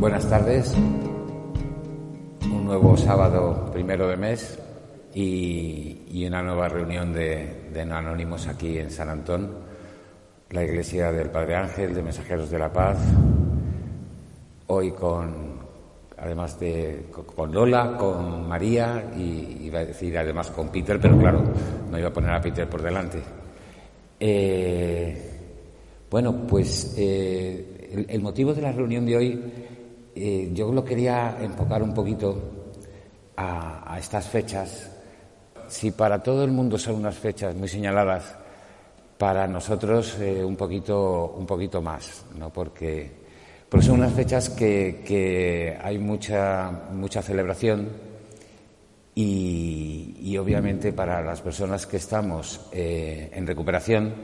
Buenas 0.00 0.26
tardes. 0.30 0.74
Un 2.50 2.64
nuevo 2.64 2.96
sábado 2.96 3.70
primero 3.70 4.08
de 4.08 4.16
mes 4.16 4.58
y, 5.12 6.04
y 6.10 6.24
una 6.26 6.42
nueva 6.42 6.70
reunión 6.70 7.12
de, 7.12 7.68
de 7.70 7.82
anónimos 7.82 8.48
aquí 8.48 8.78
en 8.78 8.90
San 8.90 9.10
Antón, 9.10 9.50
la 10.52 10.64
iglesia 10.64 11.12
del 11.12 11.28
Padre 11.28 11.56
Ángel, 11.56 11.92
de 11.92 12.02
Mensajeros 12.02 12.50
de 12.50 12.58
la 12.58 12.72
Paz. 12.72 12.96
Hoy 14.68 14.92
con, 14.92 15.58
además 16.16 16.58
de 16.58 17.10
con 17.12 17.52
Lola, 17.52 17.94
con 17.98 18.48
María 18.48 19.12
y 19.14 19.66
iba 19.66 19.80
a 19.80 19.84
decir 19.84 20.16
además 20.16 20.50
con 20.50 20.70
Peter, 20.70 20.98
pero 20.98 21.18
claro, 21.18 21.42
no 21.90 21.98
iba 21.98 22.08
a 22.08 22.12
poner 22.12 22.30
a 22.30 22.40
Peter 22.40 22.66
por 22.66 22.80
delante. 22.80 23.18
Eh, 24.18 25.30
bueno, 26.10 26.46
pues 26.46 26.94
eh, 26.96 28.06
el 28.08 28.22
motivo 28.22 28.54
de 28.54 28.62
la 28.62 28.72
reunión 28.72 29.04
de 29.04 29.16
hoy 29.16 29.68
eh, 30.20 30.50
yo 30.52 30.70
lo 30.72 30.84
quería 30.84 31.38
enfocar 31.40 31.82
un 31.82 31.94
poquito 31.94 32.36
a, 33.36 33.96
estas 33.98 34.28
fechas. 34.28 34.90
Si 35.68 35.90
para 35.92 36.22
todo 36.22 36.44
el 36.44 36.50
mundo 36.50 36.78
son 36.78 36.96
unas 36.96 37.16
fechas 37.16 37.54
muy 37.54 37.68
señaladas, 37.68 38.36
para 39.16 39.46
nosotros 39.46 40.18
eh, 40.20 40.44
un 40.44 40.56
poquito 40.56 41.34
un 41.36 41.46
poquito 41.46 41.82
más, 41.82 42.24
¿no? 42.38 42.50
Porque, 42.50 43.10
porque 43.68 43.86
son 43.86 43.96
unas 43.96 44.12
fechas 44.12 44.50
que, 44.50 45.02
que 45.06 45.78
hay 45.82 45.98
mucha 45.98 46.70
mucha 46.92 47.22
celebración 47.22 47.88
y, 49.14 50.16
y, 50.20 50.38
obviamente 50.38 50.92
para 50.92 51.20
las 51.20 51.42
personas 51.42 51.86
que 51.86 51.98
estamos 51.98 52.68
eh, 52.72 53.30
en 53.34 53.46
recuperación 53.46 54.14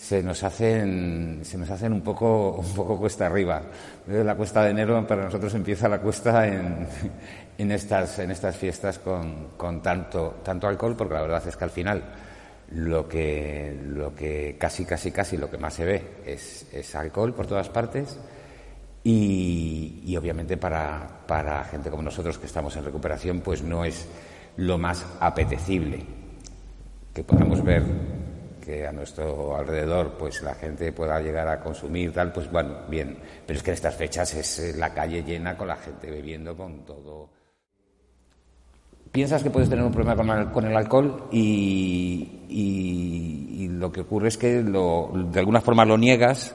se 0.00 0.22
nos 0.22 0.42
hacen 0.42 1.40
se 1.42 1.58
nos 1.58 1.70
hacen 1.70 1.92
un 1.92 2.00
poco 2.00 2.52
un 2.58 2.74
poco 2.74 2.98
cuesta 2.98 3.26
arriba. 3.26 3.62
La 4.06 4.34
cuesta 4.34 4.64
de 4.64 4.70
enero 4.70 5.06
para 5.06 5.24
nosotros 5.24 5.54
empieza 5.54 5.88
la 5.88 6.00
cuesta 6.00 6.46
en, 6.46 6.86
en 7.58 7.70
estas 7.70 8.18
en 8.18 8.30
estas 8.30 8.56
fiestas 8.56 8.98
con, 8.98 9.48
con 9.56 9.82
tanto 9.82 10.40
tanto 10.42 10.66
alcohol 10.66 10.96
porque 10.96 11.14
la 11.14 11.22
verdad 11.22 11.46
es 11.46 11.56
que 11.56 11.64
al 11.64 11.70
final 11.70 12.02
lo 12.72 13.06
que 13.06 13.78
lo 13.84 14.14
que 14.14 14.56
casi 14.58 14.84
casi 14.84 15.12
casi 15.12 15.36
lo 15.36 15.50
que 15.50 15.58
más 15.58 15.74
se 15.74 15.84
ve 15.84 16.02
es, 16.24 16.66
es 16.72 16.94
alcohol 16.94 17.34
por 17.34 17.46
todas 17.46 17.68
partes 17.68 18.18
y, 19.02 20.02
y 20.04 20.16
obviamente 20.16 20.56
para, 20.56 21.06
para 21.26 21.64
gente 21.64 21.90
como 21.90 22.02
nosotros 22.02 22.38
que 22.38 22.46
estamos 22.46 22.74
en 22.76 22.84
recuperación 22.84 23.40
pues 23.40 23.62
no 23.62 23.84
es 23.84 24.08
lo 24.56 24.78
más 24.78 25.04
apetecible 25.20 26.04
que 27.12 27.24
podamos 27.24 27.62
ver 27.62 28.19
que 28.70 28.86
a 28.86 28.92
nuestro 28.92 29.56
alrededor 29.56 30.16
pues 30.18 30.42
la 30.42 30.54
gente 30.54 30.92
pueda 30.92 31.20
llegar 31.20 31.48
a 31.48 31.60
consumir 31.60 32.12
tal, 32.12 32.32
pues 32.32 32.50
bueno, 32.50 32.76
bien. 32.88 33.18
Pero 33.46 33.56
es 33.56 33.62
que 33.62 33.70
en 33.70 33.74
estas 33.74 33.96
fechas 33.96 34.32
es 34.34 34.58
eh, 34.60 34.74
la 34.76 34.94
calle 34.94 35.22
llena 35.22 35.56
con 35.56 35.68
la 35.68 35.76
gente 35.76 36.10
bebiendo 36.10 36.56
con 36.56 36.84
todo. 36.84 37.28
Piensas 39.10 39.42
que 39.42 39.50
puedes 39.50 39.68
tener 39.68 39.84
un 39.84 39.90
problema 39.90 40.52
con 40.52 40.66
el, 40.66 40.76
alcohol 40.76 41.24
y, 41.32 42.28
lo 43.72 43.90
que 43.90 44.02
ocurre 44.02 44.28
es 44.28 44.38
que 44.38 44.62
lo, 44.62 45.10
de 45.32 45.40
alguna 45.40 45.60
forma 45.60 45.84
lo 45.84 45.98
niegas 45.98 46.54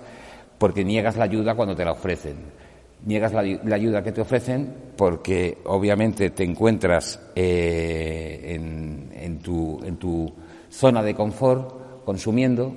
porque 0.58 0.86
niegas 0.86 1.18
la 1.18 1.26
ayuda 1.26 1.54
cuando 1.56 1.76
te 1.76 1.84
la 1.84 1.92
ofrecen. 1.92 2.38
Niegas 3.04 3.34
la, 3.34 3.42
ayuda 3.76 4.02
que 4.02 4.14
te 4.14 4.22
ofrecen 4.22 4.74
porque 4.96 5.58
obviamente 5.66 6.30
te 6.30 6.46
encuentras 6.46 7.20
eh, 7.36 8.56
en 8.56 9.40
tu 9.40 10.34
zona 10.70 11.04
de 11.04 11.14
confort 11.14 11.85
consumiendo 12.06 12.74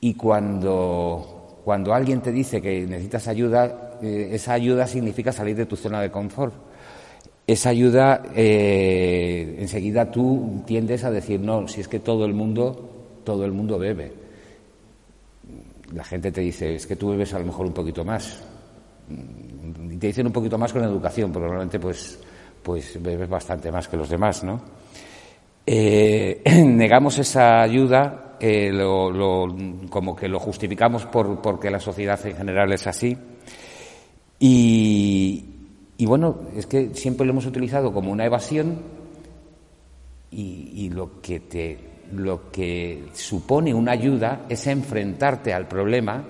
y 0.00 0.14
cuando, 0.14 1.60
cuando 1.64 1.94
alguien 1.94 2.20
te 2.20 2.32
dice 2.32 2.60
que 2.60 2.86
necesitas 2.86 3.28
ayuda, 3.28 3.98
eh, 4.02 4.30
esa 4.32 4.54
ayuda 4.54 4.86
significa 4.86 5.32
salir 5.32 5.56
de 5.56 5.66
tu 5.66 5.76
zona 5.76 6.00
de 6.00 6.10
confort. 6.10 6.54
Esa 7.46 7.70
ayuda, 7.70 8.22
eh, 8.34 9.56
enseguida 9.58 10.10
tú 10.10 10.62
tiendes 10.66 11.04
a 11.04 11.10
decir, 11.10 11.40
no, 11.40 11.68
si 11.68 11.82
es 11.82 11.88
que 11.88 12.00
todo 12.00 12.24
el 12.24 12.32
mundo, 12.32 13.20
todo 13.22 13.44
el 13.44 13.52
mundo 13.52 13.78
bebe. 13.78 14.12
La 15.92 16.04
gente 16.04 16.32
te 16.32 16.40
dice, 16.40 16.74
es 16.74 16.86
que 16.86 16.96
tú 16.96 17.10
bebes 17.10 17.34
a 17.34 17.38
lo 17.38 17.44
mejor 17.44 17.66
un 17.66 17.74
poquito 17.74 18.04
más. 18.04 18.42
Y 19.90 19.96
te 19.96 20.06
dicen 20.06 20.26
un 20.26 20.32
poquito 20.32 20.56
más 20.56 20.72
con 20.72 20.82
educación, 20.82 21.30
pero 21.30 21.44
normalmente 21.44 21.78
pues, 21.78 22.18
pues 22.62 23.02
bebes 23.02 23.28
bastante 23.28 23.70
más 23.70 23.86
que 23.88 23.96
los 23.98 24.08
demás, 24.08 24.42
¿no? 24.42 24.60
Eh, 25.66 26.42
negamos 26.64 27.18
esa 27.18 27.62
ayuda, 27.62 28.36
lo, 28.40 29.10
lo, 29.10 29.56
como 29.88 30.14
que 30.14 30.28
lo 30.28 30.38
justificamos 30.38 31.06
por, 31.06 31.40
porque 31.40 31.70
la 31.70 31.80
sociedad 31.80 32.24
en 32.26 32.36
general 32.36 32.72
es 32.72 32.86
así. 32.86 33.16
Y, 34.38 35.44
y, 35.96 36.06
bueno, 36.06 36.40
es 36.54 36.66
que 36.66 36.94
siempre 36.94 37.24
lo 37.26 37.32
hemos 37.32 37.46
utilizado 37.46 37.92
como 37.92 38.12
una 38.12 38.26
evasión 38.26 38.78
y, 40.30 40.70
y 40.74 40.90
lo, 40.90 41.22
que 41.22 41.40
te, 41.40 41.78
lo 42.12 42.50
que 42.50 43.04
supone 43.14 43.72
una 43.72 43.92
ayuda 43.92 44.44
es 44.48 44.66
enfrentarte 44.66 45.54
al 45.54 45.66
problema 45.66 46.24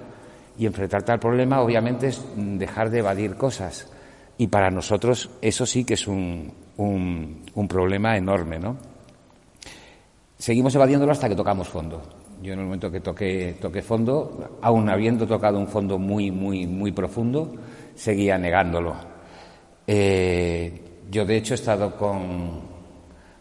y 0.56 0.66
enfrentarte 0.66 1.10
al 1.12 1.18
problema 1.18 1.60
obviamente 1.60 2.08
es 2.08 2.22
dejar 2.36 2.90
de 2.90 3.00
evadir 3.00 3.34
cosas. 3.36 3.90
Y 4.38 4.48
para 4.48 4.70
nosotros 4.70 5.30
eso 5.40 5.66
sí 5.66 5.84
que 5.84 5.94
es 5.94 6.06
un, 6.06 6.52
un, 6.76 7.42
un 7.54 7.68
problema 7.68 8.16
enorme, 8.16 8.58
¿no? 8.58 8.76
Seguimos 10.36 10.74
evadiéndolo 10.74 11.12
hasta 11.12 11.28
que 11.28 11.36
tocamos 11.36 11.68
fondo. 11.68 12.02
Yo 12.42 12.52
en 12.52 12.58
el 12.58 12.64
momento 12.64 12.90
que 12.90 13.00
toqué, 13.00 13.56
toqué 13.60 13.82
fondo, 13.82 14.58
aún 14.60 14.88
habiendo 14.88 15.26
tocado 15.26 15.58
un 15.58 15.68
fondo 15.68 15.98
muy, 15.98 16.30
muy, 16.30 16.66
muy 16.66 16.92
profundo, 16.92 17.54
seguía 17.94 18.36
negándolo. 18.36 18.94
Eh, 19.86 20.80
yo, 21.10 21.24
de 21.24 21.36
hecho, 21.36 21.54
he 21.54 21.56
estado 21.56 21.96
con, 21.96 22.60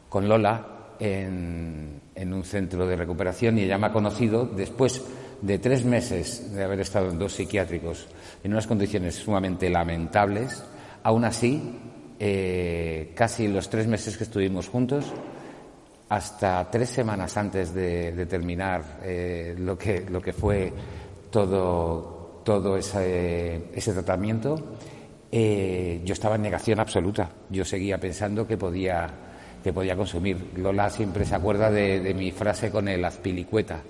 con 0.08 0.28
Lola 0.28 0.96
en, 1.00 2.02
en, 2.16 2.34
un 2.34 2.44
centro 2.44 2.86
de 2.86 2.96
recuperación 2.96 3.58
y 3.58 3.64
ella 3.64 3.78
me 3.78 3.88
ha 3.88 3.92
conocido 3.92 4.46
después 4.46 5.04
de 5.42 5.60
tres 5.60 5.84
meses 5.84 6.54
de 6.54 6.64
haber 6.64 6.80
estado 6.80 7.10
en 7.10 7.20
dos 7.20 7.34
psiquiátricos 7.34 8.08
en 8.44 8.54
unas 8.54 8.68
condiciones 8.68 9.16
sumamente 9.16 9.70
lamentables. 9.70 10.64
Aún 11.04 11.26
así, 11.26 11.80
eh, 12.20 13.12
casi 13.16 13.48
los 13.50 13.70
tres 13.70 13.88
meses 13.88 14.18
que 14.18 14.24
estuvimos 14.24 14.70
juntos, 14.70 15.06
hasta 16.14 16.70
tres 16.70 16.90
semanas 16.90 17.36
antes 17.38 17.74
de, 17.74 18.12
de 18.12 18.26
terminar 18.28 19.00
eh, 19.02 19.56
lo, 19.58 19.76
que, 19.76 20.06
lo 20.08 20.22
que 20.22 20.32
fue 20.32 20.72
todo, 21.32 22.42
todo 22.46 22.78
ese, 22.78 23.64
tratamiento, 23.74 24.76
eh, 25.32 26.02
yo 26.06 26.14
estaba 26.14 26.36
en 26.36 26.44
negación 26.44 26.80
absoluta. 26.80 27.32
Yo 27.50 27.66
seguía 27.66 27.98
pensando 27.98 28.46
que 28.46 28.58
podía, 28.58 29.10
que 29.64 29.74
podía 29.74 29.96
consumir. 29.96 30.52
Lola 30.56 30.92
siempre 30.92 31.26
se 31.26 31.34
acuerda 31.34 31.72
de, 31.72 32.14
mi 32.14 32.32
frase 32.32 32.70
con 32.70 32.88
el 32.88 33.04
azpilicueta. 33.04 33.82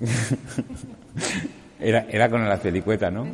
era, 1.78 2.06
era 2.08 2.30
con 2.30 2.42
el 2.42 2.50
azpilicueta, 2.50 3.10
¿no? 3.10 3.26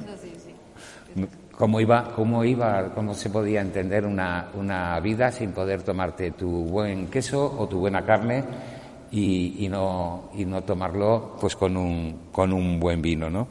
Cómo 1.56 1.80
iba, 1.80 2.12
cómo 2.14 2.44
iba, 2.44 2.90
cómo 2.94 3.14
se 3.14 3.30
podía 3.30 3.60
entender 3.60 4.04
una, 4.04 4.48
una 4.54 5.00
vida 5.00 5.32
sin 5.32 5.52
poder 5.52 5.82
tomarte 5.82 6.32
tu 6.32 6.48
buen 6.64 7.08
queso 7.08 7.56
o 7.58 7.66
tu 7.66 7.78
buena 7.78 8.04
carne 8.04 8.44
y, 9.10 9.66
no, 9.70 10.30
y 10.36 10.44
no 10.44 10.62
tomarlo 10.62 11.36
pues 11.40 11.56
con 11.56 11.76
un, 11.76 12.28
con 12.30 12.52
un 12.52 12.78
buen 12.78 13.00
vino, 13.00 13.30
¿no? 13.30 13.48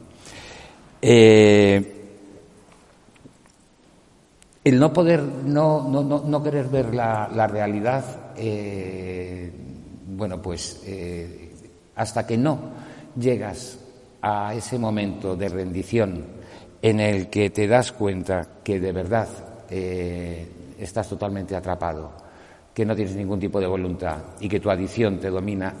Eh, 1.02 1.92
el 4.62 4.78
no 4.78 4.92
poder, 4.92 5.22
no, 5.22 5.88
no, 5.88 6.02
no, 6.02 6.22
no 6.24 6.42
querer 6.42 6.68
ver 6.68 6.94
la, 6.94 7.28
la 7.34 7.46
realidad, 7.46 8.04
eh, 8.36 9.50
bueno, 10.08 10.40
pues 10.40 10.82
eh, 10.86 11.52
hasta 11.96 12.26
que 12.26 12.36
no 12.36 12.58
llegas 13.18 13.78
a 14.22 14.54
ese 14.54 14.78
momento 14.78 15.36
de 15.36 15.48
rendición 15.48 16.35
en 16.88 17.00
el 17.00 17.28
que 17.28 17.50
te 17.50 17.66
das 17.66 17.92
cuenta 17.92 18.60
que 18.62 18.78
de 18.80 18.92
verdad 18.92 19.28
eh, 19.70 20.46
estás 20.78 21.08
totalmente 21.08 21.56
atrapado, 21.56 22.12
que 22.74 22.84
no 22.84 22.94
tienes 22.94 23.16
ningún 23.16 23.40
tipo 23.40 23.60
de 23.60 23.66
voluntad 23.66 24.18
y 24.40 24.48
que 24.48 24.60
tu 24.60 24.70
adicción 24.70 25.18
te 25.18 25.30
domina, 25.30 25.74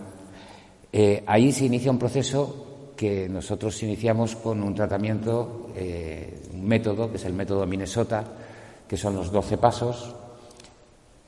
Eh, 0.98 1.22
ahí 1.26 1.52
se 1.52 1.66
inicia 1.66 1.90
un 1.90 1.98
proceso 1.98 2.92
que 2.96 3.28
nosotros 3.28 3.82
iniciamos 3.82 4.34
con 4.34 4.62
un 4.62 4.74
tratamiento, 4.74 5.68
eh, 5.76 6.40
un 6.54 6.66
método, 6.66 7.10
que 7.10 7.18
es 7.18 7.24
el 7.26 7.34
método 7.34 7.66
Minnesota, 7.66 8.24
que 8.88 8.96
son 8.96 9.14
los 9.14 9.30
12 9.30 9.58
pasos. 9.58 10.14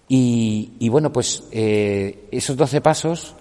Y, 0.08 0.88
bueno, 0.88 1.12
pues 1.12 1.44
eh, 1.52 2.28
esos 2.30 2.56
12 2.56 2.80
pasos 2.80 3.34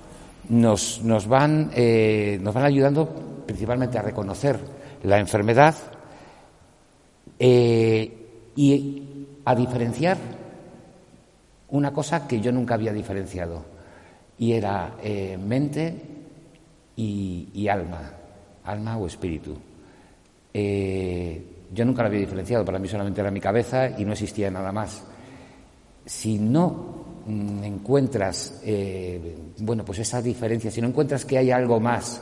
nos, 0.49 0.99
van 1.29 1.71
ayudando 1.73 3.07
principalmente 3.45 3.97
a 3.97 4.01
reconocer 4.01 4.59
la 5.03 5.19
enfermedad 5.19 5.75
y 7.39 9.03
a 9.45 9.55
diferenciar 9.55 10.17
una 11.69 11.93
cosa 11.93 12.27
que 12.27 12.39
yo 12.39 12.51
nunca 12.51 12.75
había 12.75 12.93
diferenciado, 12.93 13.63
y 14.37 14.53
era 14.53 14.95
eh, 15.01 15.37
mente 15.37 15.95
y, 16.95 17.67
alma, 17.67 18.11
alma 18.63 18.97
o 18.97 19.07
espíritu. 19.07 19.55
Eh, 20.53 21.45
yo 21.73 21.85
nunca 21.85 22.01
lo 22.01 22.07
había 22.07 22.21
diferenciado, 22.21 22.63
para 22.63 22.79
mí 22.79 22.87
solamente 22.87 23.21
era 23.21 23.31
mi 23.31 23.41
cabeza 23.41 23.89
y 23.99 24.05
no 24.05 24.13
existía 24.13 24.49
nada 24.49 24.71
más. 24.71 25.03
Si 26.05 26.39
no 26.39 27.05
mm, 27.25 27.63
encuentras, 27.63 28.61
eh, 28.63 29.37
bueno, 29.59 29.83
pues 29.83 29.99
esa 29.99 30.21
diferencia, 30.21 30.71
si 30.71 30.81
no 30.81 30.87
encuentras 30.87 31.25
que 31.25 31.37
hay 31.37 31.51
algo 31.51 31.79
más 31.79 32.21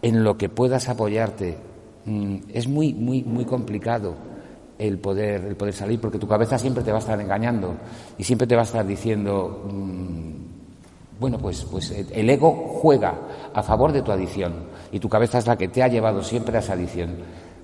en 0.00 0.22
lo 0.22 0.38
que 0.38 0.48
puedas 0.48 0.88
apoyarte, 0.88 1.56
mm, 2.04 2.36
es 2.52 2.68
muy, 2.68 2.94
muy, 2.94 3.24
muy 3.24 3.44
complicado 3.44 4.35
el 4.78 4.98
poder, 4.98 5.44
el 5.44 5.56
poder 5.56 5.74
salir, 5.74 6.00
porque 6.00 6.18
tu 6.18 6.28
cabeza 6.28 6.58
siempre 6.58 6.82
te 6.82 6.90
va 6.90 6.98
a 6.98 7.00
estar 7.00 7.20
engañando 7.20 7.74
y 8.18 8.24
siempre 8.24 8.46
te 8.46 8.54
va 8.54 8.62
a 8.62 8.64
estar 8.64 8.86
diciendo, 8.86 9.64
mm, 9.70 11.20
bueno, 11.20 11.38
pues, 11.38 11.64
pues 11.64 11.90
el 11.90 12.28
ego 12.28 12.78
juega 12.80 13.14
a 13.54 13.62
favor 13.62 13.92
de 13.92 14.02
tu 14.02 14.12
adicción 14.12 14.54
y 14.92 15.00
tu 15.00 15.08
cabeza 15.08 15.38
es 15.38 15.46
la 15.46 15.56
que 15.56 15.68
te 15.68 15.82
ha 15.82 15.88
llevado 15.88 16.22
siempre 16.22 16.56
a 16.56 16.60
esa 16.60 16.74
adicción. 16.74 17.16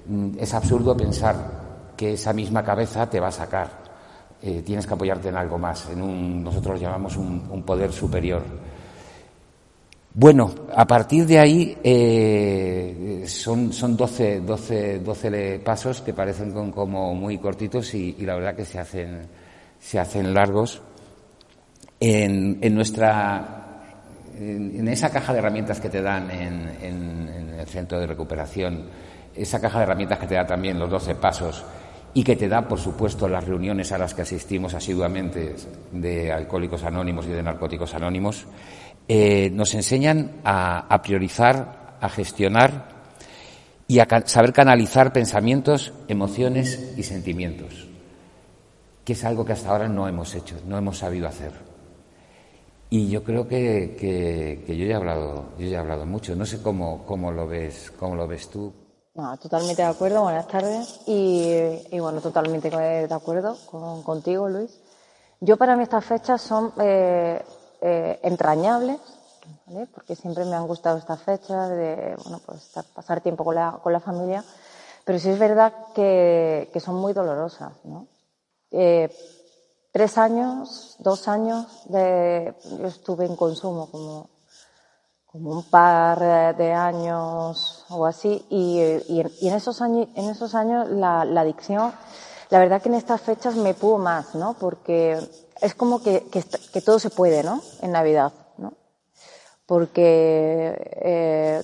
Mm, 0.07 0.39
es 0.39 0.55
absurdo 0.55 0.97
pensar 0.97 1.93
que 1.97 2.15
esa 2.15 2.33
misma 2.33 2.65
cabeza 2.65 3.09
te 3.09 3.21
va 3.21 3.29
a 3.29 3.33
sacar. 3.33 3.83
Eh, 4.41 4.63
tienes 4.65 4.87
que 4.87 4.95
apoyarte 4.95 5.29
en 5.29 5.37
algo 5.37 5.59
más, 5.59 5.89
en 5.91 6.03
un, 6.03 6.43
nosotros 6.43 6.81
llamamos 6.81 7.17
un 7.17 7.63
poder 7.63 7.93
superior. 7.93 8.43
Bueno, 10.15 10.55
a 10.75 10.87
partir 10.87 11.25
de 11.27 11.39
ahí 11.39 11.79
eh, 11.83 13.25
son, 13.27 13.73
son 13.73 13.97
12, 13.97 14.41
12, 14.41 14.99
12 14.99 15.61
pasos 15.65 16.03
que 16.03 16.13
parecen 16.13 16.53
como 16.71 17.15
muy 17.15 17.39
cortitos 17.39 17.95
y, 17.95 18.15
la 18.19 18.35
verdad 18.35 18.55
que 18.55 18.67
se 18.67 18.79
hacen, 18.79 19.23
se 19.81 19.99
hacen 19.99 20.35
largos. 20.35 20.83
En, 21.99 22.59
en 22.61 22.75
nuestra, 22.75 23.81
en, 24.39 24.87
esa 24.89 25.09
caja 25.11 25.33
de 25.33 25.39
herramientas 25.39 25.81
que 25.81 25.89
te 25.89 26.03
dan 26.03 26.31
en, 26.31 26.69
en, 26.83 27.55
el 27.59 27.67
centro 27.67 27.99
de 27.99 28.07
recuperación, 28.07 28.85
esa 29.35 29.61
caja 29.61 29.79
de 29.79 29.85
herramientas 29.85 30.19
que 30.19 30.27
te 30.27 30.35
da 30.35 30.45
también 30.45 30.79
los 30.79 30.91
12 30.91 31.15
pasos 31.15 31.65
y 32.13 32.23
que 32.23 32.37
te 32.37 32.49
da, 32.49 32.69
por 32.69 32.79
supuesto, 32.79 33.29
las 33.29 33.47
reuniones 33.47 33.93
a 33.93 33.99
las 33.99 34.13
que 34.13 34.23
asistimos 34.23 34.75
asiduamente 34.75 35.55
de 35.93 36.31
Alcohólicos 36.31 36.83
Anónimos 36.85 37.27
y 37.27 37.31
de 37.31 37.43
Narcóticos 37.43 37.95
Anónimos, 37.95 38.47
eh, 39.09 39.51
nos 39.51 39.75
enseñan 39.75 40.41
a, 40.45 41.01
priorizar, 41.03 41.97
a 42.01 42.09
gestionar 42.09 42.89
y 43.87 43.99
a 43.99 44.07
saber 44.27 44.53
canalizar 44.53 45.13
pensamientos, 45.13 45.93
emociones 46.09 46.95
y 46.97 47.03
sentimientos, 47.03 47.89
que 49.05 49.13
es 49.15 49.25
algo 49.25 49.45
que 49.45 49.53
hasta 49.53 49.71
ahora 49.71 49.89
no 49.89 50.09
hemos 50.09 50.35
hecho, 50.35 50.57
no 50.67 50.79
hemos 50.79 50.99
sabido 50.99 51.29
hacer. 51.29 51.53
Y 52.91 53.09
yo 53.09 53.25
creo 53.25 53.49
que, 53.49 54.65
yo, 54.69 54.75
ya 54.75 54.85
he 54.85 54.95
hablado, 54.95 55.47
yo 55.59 55.67
ya 55.67 55.79
he 55.79 55.81
hablado 55.81 56.05
mucho. 56.05 56.37
No 56.37 56.45
sé 56.45 56.61
cómo, 56.61 57.05
cómo, 57.07 57.33
lo, 57.33 57.49
ves, 57.49 57.91
cómo 57.99 58.15
lo 58.15 58.29
ves 58.29 58.51
tú. 58.51 58.71
No, 59.15 59.35
totalmente 59.39 59.81
de 59.81 59.89
acuerdo. 59.89 60.23
Buenas 60.23 60.47
tardes. 60.47 61.01
Y, 61.07 61.99
bueno, 61.99 62.21
totalmente 62.21 62.69
de 62.69 63.15
acuerdo 63.15 63.57
contigo, 64.05 64.47
Luis. 64.47 64.79
Yo 65.41 65.57
para 65.57 65.75
mí 65.75 65.83
estas 65.83 66.05
fechas 66.05 66.41
son 66.43 66.73
eh, 66.81 67.43
eh, 67.85 68.21
entrañables, 68.23 69.01
porque 69.93 70.15
siempre 70.15 70.45
me 70.45 70.55
han 70.55 70.69
gustado 70.69 70.99
estas 70.99 71.21
fechas 71.23 71.69
de 71.71 72.15
bueno, 72.23 72.41
pues, 72.47 72.73
pasar 72.95 73.21
tiempo 73.21 73.45
con 73.45 73.57
la, 73.57 73.81
con 73.83 73.93
la 73.93 73.99
familia, 73.99 74.45
pero 75.05 75.19
sí 75.19 75.31
es 75.31 75.39
verdad 75.39 75.73
que, 75.93 76.71
son 76.81 76.95
muy 76.95 77.13
dolorosas. 77.13 77.73
¿no? 77.83 78.07
Eh, 78.71 79.11
tres 79.91 80.17
años, 80.17 80.95
dos 81.01 81.27
años, 81.27 81.67
de, 81.87 82.55
yo 82.79 82.87
estuve 82.87 83.27
en 83.27 83.35
consumo 83.35 83.91
como, 83.91 84.29
un 85.33 85.65
par 85.65 86.57
de 86.57 86.73
años 86.73 87.85
o 87.89 88.07
así, 88.07 88.47
y, 88.49 88.79
en, 89.19 89.55
esos 89.55 89.81
años, 89.81 90.09
la 90.91 91.23
adicción, 91.23 91.93
la 92.53 92.59
verdad 92.59 92.83
que 92.83 92.91
en 92.91 92.97
estas 92.97 93.23
fechas 93.23 93.57
me 93.57 93.73
pudo 93.73 93.97
más, 93.97 94.35
¿no? 94.35 94.53
Porque 94.61 95.19
es 95.63 95.75
como 95.75 96.03
que, 96.03 96.25
que, 96.29 96.83
todo 96.83 96.99
se 96.99 97.09
puede, 97.09 97.43
¿no? 97.43 97.63
En 97.81 97.93
Navidad, 97.93 98.31
¿no? 98.59 98.75
Porque, 99.65 100.75
eh, 101.03 101.63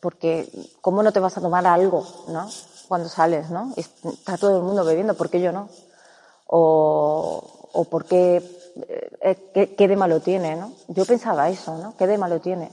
porque, 0.00 0.48
¿cómo 0.80 1.02
no 1.02 1.10
te 1.10 1.18
vas 1.18 1.36
a 1.36 1.40
tomar 1.40 1.66
algo, 1.66 2.06
¿no? 2.28 2.48
Cuando 2.86 3.08
sales, 3.08 3.50
¿no? 3.50 3.72
Está 3.76 4.36
todo 4.36 4.58
el 4.58 4.62
mundo 4.62 4.84
bebiendo, 4.84 5.14
¿por 5.14 5.28
qué 5.28 5.40
yo 5.40 5.50
no? 5.50 5.70
O, 6.46 7.42
o 7.72 7.84
¿por 7.86 8.04
qué, 8.04 8.40
eh, 9.20 9.74
qué, 9.76 9.88
de 9.88 9.96
malo 9.96 10.20
tiene, 10.20 10.54
¿no? 10.54 10.70
Yo 10.86 11.04
pensaba 11.04 11.50
eso, 11.50 11.78
¿no? 11.78 11.96
¿Qué 11.96 12.06
de 12.06 12.16
malo 12.16 12.40
tiene? 12.40 12.70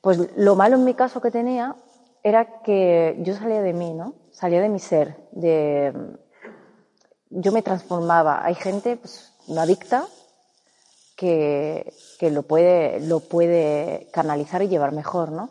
Pues 0.00 0.20
lo 0.36 0.54
malo 0.54 0.76
en 0.76 0.84
mi 0.84 0.94
caso 0.94 1.20
que 1.20 1.32
tenía 1.32 1.74
era 2.22 2.62
que 2.62 3.16
yo 3.22 3.34
salía 3.34 3.60
de 3.60 3.72
mí, 3.72 3.92
¿no? 3.92 4.14
Salía 4.30 4.60
de 4.60 4.68
mi 4.68 4.78
ser, 4.78 5.16
de, 5.32 5.92
yo 7.36 7.52
me 7.52 7.62
transformaba. 7.62 8.44
Hay 8.44 8.54
gente, 8.54 8.96
pues, 8.96 9.32
no 9.48 9.60
adicta 9.60 10.06
que, 11.16 11.92
que 12.18 12.30
lo, 12.30 12.42
puede, 12.42 13.00
lo 13.00 13.20
puede 13.20 14.08
canalizar 14.12 14.62
y 14.62 14.68
llevar 14.68 14.92
mejor, 14.92 15.32
¿no? 15.32 15.50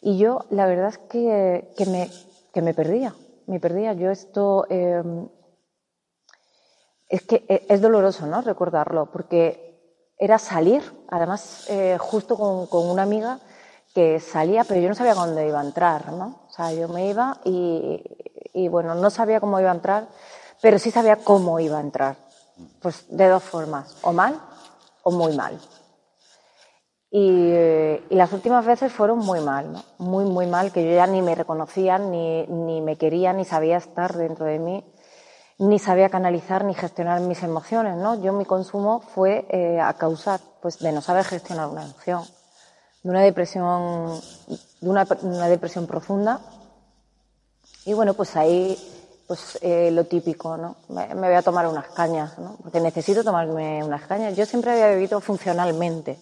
Y 0.00 0.18
yo, 0.18 0.44
la 0.50 0.66
verdad 0.66 0.88
es 0.88 0.98
que, 0.98 1.72
que, 1.76 1.86
me, 1.86 2.10
que 2.52 2.62
me 2.62 2.74
perdía, 2.74 3.14
me 3.46 3.60
perdía. 3.60 3.92
Yo 3.94 4.10
esto, 4.10 4.66
em, 4.68 5.28
es 7.08 7.22
que 7.22 7.44
e, 7.48 7.66
es 7.68 7.80
doloroso, 7.80 8.26
¿no? 8.26 8.42
Recordarlo, 8.42 9.10
porque 9.10 9.70
era 10.18 10.38
salir, 10.38 10.82
además, 11.08 11.66
eh, 11.68 11.96
justo 11.98 12.36
con, 12.36 12.66
con, 12.66 12.88
una 12.88 13.02
amiga 13.02 13.40
que 13.94 14.20
salía, 14.20 14.64
pero 14.64 14.80
yo 14.80 14.88
no 14.88 14.94
sabía 14.94 15.14
cuándo 15.14 15.40
iba 15.42 15.60
a 15.60 15.64
entrar, 15.64 16.12
¿no? 16.12 16.42
O 16.48 16.50
sea, 16.50 16.72
yo 16.72 16.88
me 16.88 17.08
iba 17.08 17.40
y, 17.44 18.02
y 18.52 18.68
bueno, 18.68 18.94
no 18.94 19.10
sabía 19.10 19.40
cómo 19.40 19.60
iba 19.60 19.70
a 19.70 19.74
entrar, 19.74 20.08
pero 20.62 20.78
sí 20.78 20.90
sabía 20.90 21.16
cómo 21.16 21.60
iba 21.60 21.76
a 21.76 21.82
entrar. 21.82 22.16
Pues 22.80 23.04
de 23.10 23.28
dos 23.28 23.42
formas, 23.42 23.96
o 24.02 24.12
mal 24.12 24.40
o 25.02 25.10
muy 25.10 25.36
mal. 25.36 25.60
Y, 27.10 27.52
las 28.08 28.32
últimas 28.32 28.64
veces 28.64 28.90
fueron 28.90 29.18
muy 29.18 29.40
mal, 29.40 29.72
¿no? 29.72 29.84
muy, 29.98 30.24
muy 30.24 30.46
mal, 30.46 30.72
que 30.72 30.82
yo 30.84 30.94
ya 30.94 31.06
ni 31.06 31.20
me 31.20 31.34
reconocía, 31.34 31.98
ni, 31.98 32.46
ni 32.46 32.80
me 32.80 32.96
quería, 32.96 33.34
ni 33.34 33.44
sabía 33.44 33.76
estar 33.76 34.16
dentro 34.16 34.46
de 34.46 34.58
mí, 34.58 34.84
ni 35.58 35.78
sabía 35.78 36.08
canalizar 36.08 36.64
ni 36.64 36.72
gestionar 36.72 37.20
mis 37.20 37.42
emociones. 37.42 37.96
¿no? 37.96 38.22
Yo 38.22 38.32
mi 38.32 38.46
consumo 38.46 39.00
fue 39.00 39.46
eh, 39.50 39.78
a 39.80 39.92
causa 39.94 40.40
pues, 40.62 40.78
de 40.78 40.92
no 40.92 41.02
saber 41.02 41.24
gestionar 41.24 41.68
una 41.68 41.84
emoción, 41.84 42.24
de 43.02 43.10
una 43.10 43.20
depresión, 43.20 44.20
de 44.80 44.88
una, 44.88 45.06
una 45.22 45.48
depresión 45.48 45.86
profunda. 45.86 46.40
Y 47.84 47.92
bueno, 47.92 48.14
pues 48.14 48.36
ahí 48.36 48.78
pues 49.26 49.58
eh, 49.62 49.90
lo 49.90 50.04
típico, 50.04 50.56
¿no? 50.56 50.76
Me, 50.88 51.14
voy 51.14 51.34
a 51.34 51.42
tomar 51.42 51.66
unas 51.66 51.88
cañas, 51.88 52.38
¿no? 52.38 52.56
Porque 52.62 52.80
necesito 52.80 53.24
tomarme 53.24 53.82
unas 53.84 54.02
cañas. 54.06 54.36
Yo 54.36 54.46
siempre 54.46 54.72
había 54.72 54.88
bebido 54.88 55.20
funcionalmente. 55.20 56.18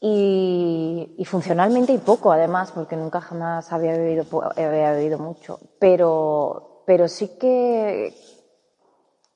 Y, 0.00 1.24
funcionalmente 1.24 1.92
y 1.92 1.98
poco, 1.98 2.30
además, 2.30 2.72
porque 2.72 2.94
nunca 2.94 3.22
jamás 3.22 3.72
había 3.72 3.92
bebido, 3.92 4.26
había 4.54 4.92
bebido 4.92 5.18
mucho. 5.18 5.58
Pero, 5.78 6.82
pero 6.84 7.08
sí 7.08 7.28
que, 7.40 8.14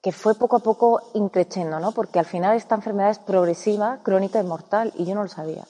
que 0.02 0.12
fue 0.12 0.34
poco 0.34 0.56
a 0.56 0.60
poco 0.60 1.00
increciendo, 1.14 1.80
¿no? 1.80 1.92
Porque 1.92 2.18
al 2.18 2.26
final 2.26 2.54
esta 2.54 2.75
enfermedad 2.75 3.10
es 3.10 3.18
progresiva, 3.18 4.00
crónica 4.02 4.40
y 4.40 4.44
mortal, 4.44 4.92
y 4.96 5.06
yo 5.06 5.14
no 5.14 5.22
lo 5.22 5.28
sabía. 5.28 5.64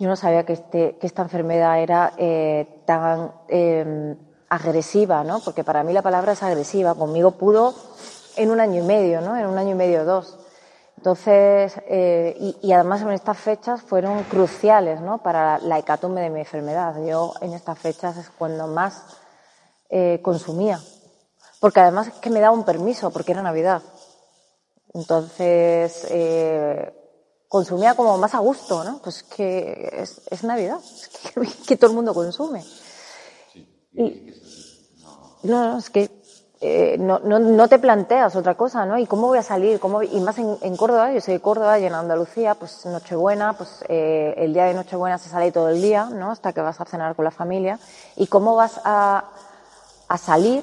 Yo 0.00 0.08
no 0.08 0.16
sabía 0.16 0.44
que, 0.44 0.54
este, 0.54 0.96
que 0.96 1.06
esta 1.06 1.22
enfermedad 1.22 1.80
era 1.80 2.12
eh, 2.16 2.82
tan 2.86 3.32
eh, 3.48 4.16
agresiva, 4.50 5.24
¿no? 5.24 5.40
Porque 5.40 5.64
para 5.64 5.82
mí 5.82 5.92
la 5.92 6.02
palabra 6.02 6.32
es 6.32 6.42
agresiva. 6.42 6.94
Conmigo 6.94 7.30
pudo 7.30 7.74
en 8.36 8.50
un 8.50 8.60
año 8.60 8.82
y 8.82 8.86
medio, 8.86 9.22
¿no? 9.22 9.36
En 9.36 9.46
un 9.46 9.56
año 9.56 9.70
y 9.70 9.74
medio 9.74 10.04
dos. 10.04 10.36
Entonces, 10.98 11.80
eh, 11.86 12.54
y, 12.60 12.72
además 12.72 13.00
en 13.00 13.12
estas 13.12 13.38
fechas 13.38 13.80
fueron 13.80 14.22
cruciales, 14.24 15.00
¿no? 15.00 15.22
Para 15.22 15.58
la 15.60 15.78
hecatombe 15.78 16.20
de 16.20 16.28
mi 16.28 16.40
enfermedad. 16.40 16.94
Yo 17.02 17.32
en 17.40 17.54
estas 17.54 17.78
fechas 17.78 18.18
es 18.18 18.28
cuando 18.28 18.66
más 18.66 19.04
eh, 19.88 20.20
consumía. 20.22 20.78
Porque 21.58 21.80
además 21.80 22.08
es 22.08 22.14
que 22.14 22.28
me 22.28 22.40
daba 22.40 22.54
un 22.54 22.64
permiso, 22.64 23.10
porque 23.10 23.32
era 23.32 23.40
Navidad. 23.40 23.80
Entonces, 24.92 26.06
eh, 26.10 26.92
consumía 27.48 27.94
como 27.94 28.18
más 28.18 28.34
a 28.34 28.38
gusto, 28.38 28.84
¿no? 28.84 28.98
Pues 29.02 29.22
que 29.22 29.90
es, 29.92 30.20
es 30.30 30.44
Navidad, 30.44 30.80
es 30.82 31.08
que, 31.34 31.46
que, 31.66 31.76
todo 31.76 31.90
el 31.90 31.96
mundo 31.96 32.12
consume. 32.12 32.62
Y, 33.92 34.32
no, 35.42 35.72
no, 35.72 35.78
es 35.78 35.90
que 35.90 36.10
eh, 36.62 36.96
no, 36.98 37.20
no, 37.20 37.38
no, 37.38 37.68
te 37.68 37.78
planteas 37.78 38.36
otra 38.36 38.54
cosa, 38.54 38.84
¿no? 38.84 38.98
¿Y 38.98 39.06
cómo 39.06 39.28
voy 39.28 39.38
a 39.38 39.42
salir? 39.42 39.80
¿Cómo, 39.80 40.02
y 40.02 40.20
más 40.20 40.36
en, 40.36 40.58
en, 40.60 40.76
Córdoba, 40.76 41.10
yo 41.10 41.20
soy 41.22 41.34
de 41.34 41.40
Córdoba 41.40 41.78
y 41.78 41.86
en 41.86 41.94
Andalucía, 41.94 42.54
pues 42.54 42.84
Nochebuena, 42.84 43.54
pues 43.54 43.82
eh, 43.88 44.34
el 44.36 44.52
día 44.52 44.66
de 44.66 44.74
Nochebuena 44.74 45.16
se 45.16 45.30
sale 45.30 45.52
todo 45.52 45.70
el 45.70 45.80
día, 45.80 46.04
¿no? 46.04 46.30
Hasta 46.30 46.52
que 46.52 46.60
vas 46.60 46.78
a 46.78 46.84
cenar 46.84 47.16
con 47.16 47.24
la 47.24 47.30
familia. 47.30 47.78
¿Y 48.16 48.26
cómo 48.26 48.56
vas 48.56 48.78
a, 48.84 49.24
a 50.06 50.18
salir? 50.18 50.62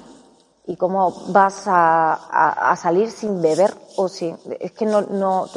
¿Y 0.67 0.75
cómo 0.75 1.11
vas 1.29 1.67
a, 1.67 2.13
a, 2.13 2.71
a, 2.71 2.75
salir 2.75 3.09
sin 3.09 3.41
beber 3.41 3.73
o 3.95 4.07
sin...? 4.07 4.37
Es 4.59 4.73
que 4.73 4.85
no, 4.85 5.01
no, 5.01 5.47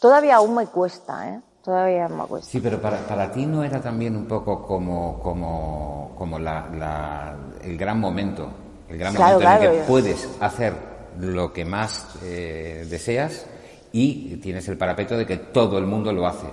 todavía 0.00 0.36
aún 0.36 0.54
me 0.54 0.66
cuesta, 0.68 1.28
¿eh? 1.28 1.42
Todavía 1.66 2.08
me 2.08 2.24
cuesta. 2.24 2.50
Sí, 2.50 2.60
pero 2.60 2.80
para, 2.80 2.96
para 3.06 3.30
ti 3.30 3.44
no 3.44 3.62
era 3.62 3.80
también 3.80 4.16
un 4.16 4.24
poco 4.24 4.64
como, 4.64 5.18
como, 5.20 6.14
como 6.16 6.38
la, 6.38 6.66
la, 6.72 7.36
el 7.62 7.76
gran 7.76 8.00
momento 8.00 8.48
el 8.88 8.98
gran 8.98 9.14
claro, 9.14 9.34
momento 9.34 9.50
claro, 9.50 9.64
en 9.64 9.70
el 9.70 9.80
que 9.80 9.88
puedes 9.88 10.28
hacer 10.40 10.74
lo 11.18 11.52
que 11.52 11.64
más 11.64 12.06
eh, 12.22 12.86
deseas 12.88 13.46
y 13.92 14.36
tienes 14.36 14.68
el 14.68 14.76
parapeto 14.76 15.16
de 15.16 15.26
que 15.26 15.38
todo 15.38 15.78
el 15.78 15.86
mundo 15.86 16.12
lo 16.12 16.26
hace. 16.26 16.46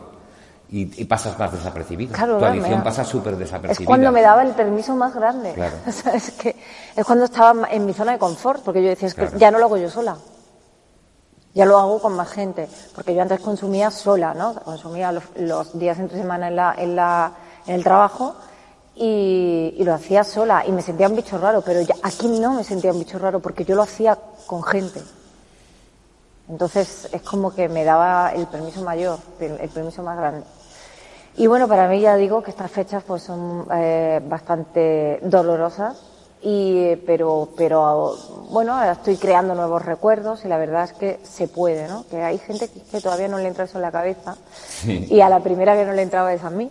Y, 0.70 1.01
y 1.01 1.05
pasas 1.05 1.38
más 1.38 1.51
desapercibido. 1.51 2.13
Claro, 2.13 2.39
tu 2.39 2.46
adicción 2.46 2.82
pasa 2.82 3.03
súper 3.03 3.36
desapercibida. 3.36 3.84
Es 3.84 3.86
cuando 3.86 4.12
me 4.12 4.24
daba 4.24 4.41
el 4.41 4.53
permiso 4.53 4.96
más 4.96 5.13
grande. 5.13 5.53
Claro. 5.53 5.75
O 5.88 5.91
sea, 5.91 6.13
es, 6.13 6.32
que 6.32 6.55
es 6.96 7.05
cuando 7.05 7.25
estaba 7.25 7.67
en 7.70 7.86
mi 7.86 7.93
zona 7.93 8.13
de 8.13 8.17
confort, 8.17 8.63
porque 8.63 8.82
yo 8.82 8.89
decía, 8.89 9.10
es 9.10 9.13
que 9.13 9.29
ya 9.38 9.51
no 9.51 9.60
lo 9.60 9.65
hago 9.65 9.77
yo 9.77 9.89
sola. 9.89 10.17
Ya 11.53 11.65
lo 11.65 11.77
hago 11.77 12.00
con 12.00 12.15
más 12.15 12.29
gente. 12.29 12.67
Porque 12.95 13.13
yo 13.13 13.22
antes 13.22 13.39
consumía 13.39 13.91
sola, 13.91 14.33
¿no? 14.33 14.55
Consumía 14.55 15.12
los, 15.12 15.77
días 15.77 16.00
entre 16.00 16.17
semana 16.17 16.48
en, 16.48 16.55
la, 16.55 16.75
en, 16.77 16.95
la, 16.95 17.31
en 17.67 17.75
el 17.75 17.83
trabajo 17.83 18.36
y, 18.95 19.75
y, 19.77 19.83
lo 19.83 19.93
hacía 19.93 20.24
sola 20.24 20.65
y 20.65 20.72
me 20.72 20.81
sentía 20.81 21.07
un 21.07 21.15
bicho 21.15 21.38
raro, 21.38 21.62
pero 21.62 21.81
ya, 21.81 21.95
aquí 22.03 22.27
no 22.27 22.53
me 22.53 22.63
sentía 22.63 22.91
un 22.91 23.00
bicho 23.00 23.17
raro 23.17 23.39
porque 23.39 23.65
yo 23.65 23.75
lo 23.75 23.83
hacía 23.83 24.17
con 24.45 24.63
gente. 24.63 25.01
Entonces 26.50 27.07
es 27.12 27.22
como 27.22 27.53
que 27.53 27.69
me 27.69 27.83
daba 27.83 28.33
el 28.33 28.48
permiso 28.48 28.81
mayor, 28.81 29.19
el, 29.39 29.60
el 29.60 29.69
permiso 29.69 30.03
más 30.03 30.17
grande. 30.17 30.45
Y 31.36 31.48
bueno, 31.48 31.67
para 31.67 31.88
mí 31.88 32.00
ya 32.00 32.15
digo 32.15 32.43
que 32.43 32.51
estas 32.51 32.69
fechas 32.69 33.03
pues 33.03 33.24
son 33.24 33.65
eh, 33.74 34.22
bastante 34.24 35.19
dolorosas, 35.24 35.98
y, 36.44 36.96
pero, 37.06 37.50
pero 37.56 38.16
bueno, 38.50 38.74
ahora 38.74 38.92
estoy 38.94 39.16
creando 39.16 39.56
nuevos 39.56 39.84
recuerdos 39.84 40.44
y 40.44 40.48
la 40.48 40.58
verdad 40.58 40.84
es 40.84 40.94
que 40.94 41.20
se 41.24 41.48
puede, 41.48 41.88
¿no? 41.88 42.06
Que 42.10 42.22
hay 42.22 42.38
gente 42.38 42.70
que, 42.70 43.00
todavía 43.00 43.28
no 43.28 43.38
le 43.38 43.48
entra 43.48 43.64
eso 43.64 43.78
en 43.78 43.84
la 43.84 43.92
cabeza 43.92 44.36
Sí. 44.56 45.08
y 45.10 45.22
a 45.22 45.30
la 45.30 45.40
primera 45.40 45.76
que 45.76 45.86
no 45.86 45.94
le 45.94 46.02
entraba 46.02 46.34
es 46.34 46.44
a 46.44 46.50
mí. 46.50 46.70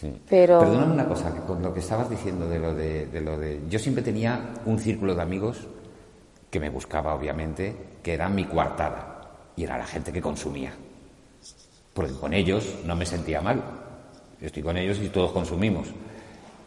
Sí. 0.00 0.20
Pero... 0.28 0.60
Perdóname 0.60 0.94
una 0.94 1.06
cosa, 1.06 1.32
que 1.32 1.40
con 1.40 1.62
lo 1.62 1.72
que 1.72 1.80
estabas 1.80 2.10
diciendo 2.10 2.48
de 2.48 2.58
lo 2.58 2.74
de, 2.74 3.06
de 3.06 3.20
lo 3.20 3.38
de... 3.38 3.60
Yo 3.68 3.78
siempre 3.78 4.02
tenía 4.02 4.54
un 4.66 4.78
círculo 4.78 5.14
de 5.14 5.22
amigos 5.22 5.68
que 6.50 6.58
me 6.58 6.68
buscaba, 6.68 7.14
obviamente, 7.14 7.76
que 8.02 8.14
eran 8.14 8.34
mi 8.34 8.44
coartada. 8.44 9.20
Y 9.56 9.64
era 9.64 9.78
la 9.78 9.86
gente 9.86 10.12
que 10.12 10.20
consumía. 10.20 10.72
Porque 11.94 12.14
con 12.14 12.34
ellos 12.34 12.76
no 12.84 12.96
me 12.96 13.06
sentía 13.06 13.40
mal. 13.40 13.62
Yo 14.40 14.46
estoy 14.46 14.62
con 14.62 14.76
ellos 14.76 14.98
y 15.00 15.08
todos 15.10 15.32
consumimos. 15.32 15.88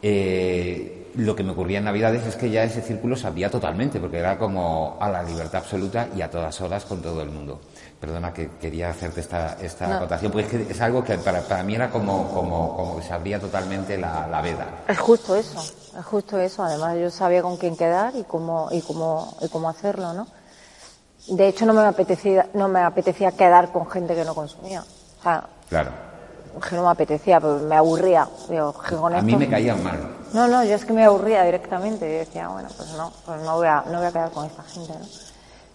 Eh, 0.00 0.93
lo 1.16 1.34
que 1.36 1.42
me 1.44 1.52
ocurría 1.52 1.78
en 1.78 1.84
Navidades 1.84 2.26
es 2.26 2.36
que 2.36 2.50
ya 2.50 2.64
ese 2.64 2.82
círculo 2.82 3.16
se 3.16 3.26
abría 3.26 3.50
totalmente, 3.50 4.00
porque 4.00 4.18
era 4.18 4.36
como 4.38 4.96
a 5.00 5.08
la 5.08 5.22
libertad 5.22 5.62
absoluta 5.62 6.08
y 6.16 6.22
a 6.22 6.30
todas 6.30 6.60
horas 6.60 6.84
con 6.84 7.00
todo 7.02 7.22
el 7.22 7.30
mundo. 7.30 7.60
Perdona 8.00 8.32
que 8.32 8.50
quería 8.60 8.90
hacerte 8.90 9.20
esta, 9.20 9.56
esta 9.60 9.86
No. 9.86 9.94
acotación, 9.96 10.32
porque 10.32 10.46
es, 10.46 10.66
que 10.66 10.72
es 10.72 10.80
algo 10.80 11.02
que 11.04 11.16
para, 11.18 11.40
para 11.42 11.62
mí 11.62 11.74
era 11.74 11.90
como, 11.90 12.28
como, 12.32 12.76
como 12.76 12.96
que 12.96 13.02
se 13.02 13.12
abría 13.12 13.38
totalmente 13.40 13.96
la, 13.96 14.26
la 14.26 14.40
veda. 14.42 14.66
Es 14.88 14.98
justo 14.98 15.34
eso, 15.36 15.62
es 15.98 16.04
justo 16.04 16.38
eso. 16.38 16.62
Además, 16.64 16.96
yo 16.98 17.10
sabía 17.10 17.42
con 17.42 17.56
quién 17.56 17.76
quedar 17.76 18.14
y 18.16 18.24
cómo, 18.24 18.68
y 18.72 18.80
cómo, 18.82 19.36
y 19.40 19.48
cómo 19.48 19.68
hacerlo, 19.68 20.12
¿no? 20.12 20.26
De 21.28 21.48
hecho, 21.48 21.64
no 21.64 21.72
me 21.72 21.80
apetecía, 21.82 22.46
no 22.52 22.68
me 22.68 22.80
apetecía 22.80 23.32
quedar 23.32 23.72
con 23.72 23.88
gente 23.90 24.14
que 24.14 24.24
no 24.24 24.34
consumía. 24.34 24.84
O 25.20 25.22
sea, 25.22 25.44
Claro. 25.70 25.90
Que 26.60 26.76
no 26.76 26.82
me 26.84 26.90
apetecía, 26.90 27.40
pero 27.40 27.58
me 27.60 27.76
aburría. 27.76 28.28
Digo, 28.48 28.74
que 28.88 28.96
con 28.96 29.14
A 29.14 29.22
mí 29.22 29.36
me 29.36 29.48
caían 29.48 29.82
mal. 29.82 29.98
No, 30.32 30.46
no, 30.48 30.64
yo 30.64 30.74
es 30.74 30.84
que 30.84 30.92
me 30.92 31.04
aburría 31.04 31.44
directamente. 31.44 32.10
Yo 32.12 32.18
decía, 32.18 32.48
bueno, 32.48 32.68
pues 32.76 32.90
no, 32.92 33.12
pues 33.24 33.40
no 33.42 33.56
voy 33.56 33.66
a, 33.68 33.82
no 33.90 33.98
voy 33.98 34.06
a 34.06 34.12
quedar 34.12 34.30
con 34.30 34.46
esta 34.46 34.62
gente, 34.62 34.92
¿no? 34.92 35.06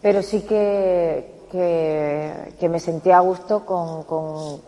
Pero 0.02 0.22
sí 0.24 0.42
que, 0.42 1.46
que, 1.52 2.56
que 2.60 2.70
me 2.70 2.80
sentía 2.80 3.18
a 3.18 3.22
gusto 3.22 3.66
con, 3.66 4.04
con, 4.04 4.62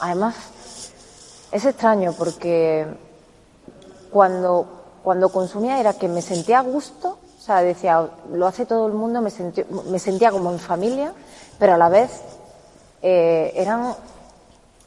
además, 0.00 0.34
es 1.52 1.64
extraño 1.64 2.12
porque 2.12 2.86
cuando, 4.10 4.66
cuando 5.02 5.28
consumía 5.30 5.80
era 5.80 5.94
que 5.94 6.08
me 6.08 6.22
sentía 6.22 6.60
a 6.60 6.62
gusto, 6.62 7.18
o 7.38 7.42
sea, 7.42 7.62
decía, 7.62 8.08
lo 8.32 8.46
hace 8.46 8.66
todo 8.66 8.86
el 8.86 8.92
mundo, 8.92 9.20
me, 9.20 9.30
sentí- 9.30 9.64
me 9.86 9.98
sentía 9.98 10.30
como 10.30 10.50
en 10.52 10.58
familia, 10.58 11.12
pero 11.58 11.74
a 11.74 11.78
la 11.78 11.88
vez 11.88 12.10
eh, 13.02 13.52
eran, 13.56 13.94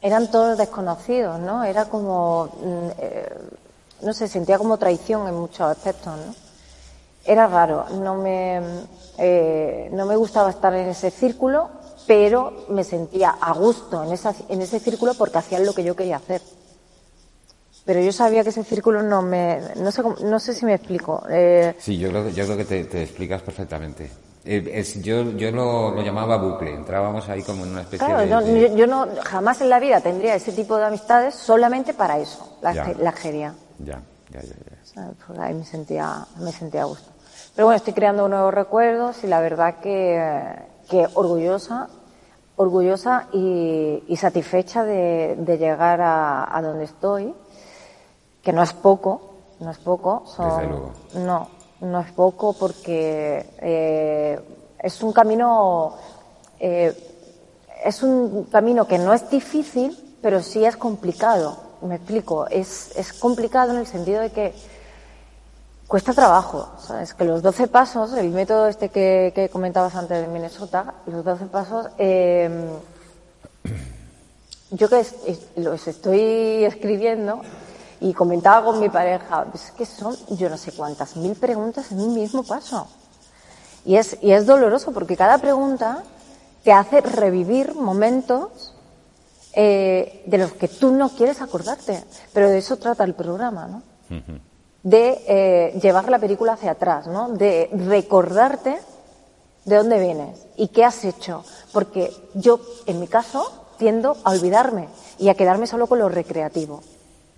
eran 0.04 0.30
todos 0.30 0.58
desconocidos, 0.58 1.40
¿no? 1.40 1.64
Era 1.64 1.86
como, 1.86 2.44
mm, 2.62 2.88
eh, 2.98 3.28
no 4.02 4.12
sé, 4.12 4.28
sentía 4.28 4.58
como 4.58 4.76
traición 4.76 5.26
en 5.26 5.34
muchos 5.34 5.62
aspectos, 5.62 6.14
¿no? 6.14 6.34
Era 7.24 7.46
raro, 7.46 7.86
no 8.02 8.14
me, 8.16 8.60
eh, 9.16 9.88
no 9.92 10.04
me 10.04 10.14
gustaba 10.16 10.50
estar 10.50 10.74
en 10.74 10.90
ese 10.90 11.10
círculo, 11.10 11.70
pero 12.06 12.66
me 12.68 12.84
sentía 12.84 13.30
a 13.30 13.54
gusto 13.54 14.04
en, 14.04 14.12
esa, 14.12 14.34
en 14.50 14.60
ese 14.60 14.78
círculo 14.78 15.14
porque 15.14 15.38
hacían 15.38 15.64
lo 15.64 15.72
que 15.72 15.84
yo 15.84 15.96
quería 15.96 16.16
hacer. 16.16 16.42
Pero 17.86 18.00
yo 18.00 18.12
sabía 18.12 18.42
que 18.42 18.50
ese 18.50 18.62
círculo 18.62 19.02
no 19.02 19.22
me, 19.22 19.58
no 19.76 19.90
sé, 19.90 20.02
no 20.02 20.38
sé 20.38 20.52
si 20.52 20.66
me 20.66 20.74
explico. 20.74 21.22
Eh, 21.30 21.74
Sí, 21.78 21.96
yo 21.96 22.10
creo, 22.10 22.24
que- 22.26 22.32
yo 22.34 22.44
creo 22.44 22.56
que 22.58 22.64
te 22.66 23.02
explicas 23.02 23.40
perfectamente. 23.40 24.10
Eh, 24.46 24.70
es- 24.74 25.00
yo 25.02 25.22
yo 25.32 25.50
lo, 25.50 25.90
lo 25.92 26.02
llamaba 26.02 26.36
bucle. 26.36 26.74
Entrábamos 26.74 27.28
ahí 27.28 27.42
como 27.42 27.64
en 27.64 27.70
una 27.72 27.80
especie 27.82 28.06
claro, 28.06 28.20
de... 28.20 28.26
no, 28.26 28.42
de- 28.42 28.70
yo, 28.70 28.76
yo 28.76 28.86
no, 28.86 29.06
jamás 29.24 29.60
en 29.62 29.70
la 29.70 29.80
vida 29.80 30.00
tendría 30.00 30.34
ese 30.34 30.52
tipo 30.52 30.76
de 30.76 30.84
amistades 30.84 31.34
solamente 31.34 31.94
para 31.94 32.18
eso, 32.18 32.58
la, 32.60 32.72
Ya. 32.74 32.92
la 32.98 33.12
quería. 33.12 33.54
Ya, 33.78 34.00
ya, 34.30 34.40
ya, 34.42 34.48
ya. 34.94 35.10
Pues 35.26 35.38
ahí 35.38 35.54
me 35.54 35.64
sentía, 35.64 36.26
me 36.38 36.52
sentía 36.52 36.82
a 36.82 36.84
gusto. 36.84 37.10
Pero 37.56 37.66
bueno, 37.66 37.76
estoy 37.76 37.92
creando 37.94 38.28
nuevos 38.28 38.52
recuerdos 38.52 39.24
y 39.24 39.28
la 39.28 39.40
verdad 39.40 39.76
que, 39.80 40.54
que 40.90 41.06
orgullosa, 41.14 41.88
orgullosa 42.56 43.28
y, 43.32 44.04
y 44.06 44.16
satisfecha 44.16 44.84
de, 44.84 45.36
de 45.38 45.58
llegar 45.58 46.00
a, 46.00 46.56
a 46.56 46.62
donde 46.62 46.84
estoy, 46.84 47.34
que 48.42 48.52
no 48.52 48.62
es 48.62 48.72
poco, 48.72 49.34
no 49.60 49.70
es 49.70 49.78
poco, 49.78 50.24
son, 50.26 50.48
Desde 50.58 50.68
luego. 50.68 50.92
no, 51.14 51.48
no 51.80 52.00
es 52.00 52.12
poco 52.12 52.52
porque 52.52 53.46
eh, 53.58 54.40
es 54.78 55.02
un 55.02 55.12
camino, 55.12 55.96
eh, 56.60 56.94
es 57.84 58.02
un 58.02 58.44
camino 58.44 58.86
que 58.86 58.98
no 58.98 59.12
es 59.12 59.28
difícil, 59.30 60.16
pero 60.22 60.42
sí 60.42 60.64
es 60.64 60.76
complicado. 60.76 61.56
Me 61.82 61.96
explico, 61.96 62.46
es, 62.48 62.96
es 62.96 63.12
complicado 63.12 63.72
en 63.72 63.78
el 63.78 63.86
sentido 63.86 64.20
de 64.20 64.30
que 64.30 64.54
cuesta 65.86 66.14
trabajo, 66.14 66.70
¿sabes? 66.78 67.12
Que 67.12 67.24
los 67.24 67.42
12 67.42 67.68
pasos, 67.68 68.14
el 68.14 68.30
método 68.30 68.68
este 68.68 68.88
que, 68.88 69.32
que 69.34 69.48
comentabas 69.48 69.94
antes 69.94 70.20
de 70.20 70.28
Minnesota, 70.28 70.94
los 71.06 71.24
12 71.24 71.46
pasos, 71.46 71.88
eh, 71.98 72.48
yo 74.70 74.88
que 74.88 75.04
los 75.56 75.86
estoy 75.86 76.64
escribiendo 76.64 77.42
y 78.00 78.12
comentaba 78.12 78.64
con 78.64 78.80
mi 78.80 78.88
pareja, 78.88 79.46
es 79.54 79.70
que 79.72 79.86
son 79.86 80.16
yo 80.30 80.48
no 80.48 80.56
sé 80.56 80.72
cuántas 80.72 81.16
mil 81.16 81.34
preguntas 81.34 81.92
en 81.92 82.00
un 82.00 82.14
mismo 82.14 82.42
paso. 82.42 82.86
Y 83.84 83.96
es, 83.96 84.16
y 84.22 84.32
es 84.32 84.46
doloroso 84.46 84.92
porque 84.92 85.16
cada 85.16 85.38
pregunta 85.38 86.02
te 86.62 86.72
hace 86.72 87.00
revivir 87.02 87.74
momentos 87.74 88.74
eh, 89.52 90.24
de 90.26 90.38
los 90.38 90.52
que 90.52 90.68
tú 90.68 90.90
no 90.90 91.10
quieres 91.10 91.40
acordarte. 91.42 92.02
Pero 92.32 92.48
de 92.48 92.58
eso 92.58 92.76
trata 92.78 93.04
el 93.04 93.14
programa, 93.14 93.66
¿no? 93.66 93.82
De 94.82 95.24
eh, 95.26 95.78
llevar 95.80 96.08
la 96.10 96.18
película 96.18 96.54
hacia 96.54 96.72
atrás, 96.72 97.06
¿no? 97.06 97.28
De 97.30 97.70
recordarte 97.72 98.78
de 99.64 99.76
dónde 99.76 100.00
vienes 100.00 100.46
y 100.56 100.68
qué 100.68 100.84
has 100.84 101.04
hecho. 101.04 101.44
Porque 101.72 102.12
yo, 102.34 102.60
en 102.86 103.00
mi 103.00 103.06
caso, 103.06 103.66
tiendo 103.78 104.16
a 104.24 104.30
olvidarme 104.30 104.88
y 105.18 105.28
a 105.28 105.34
quedarme 105.34 105.66
solo 105.66 105.86
con 105.86 105.98
lo 105.98 106.08
recreativo. 106.08 106.80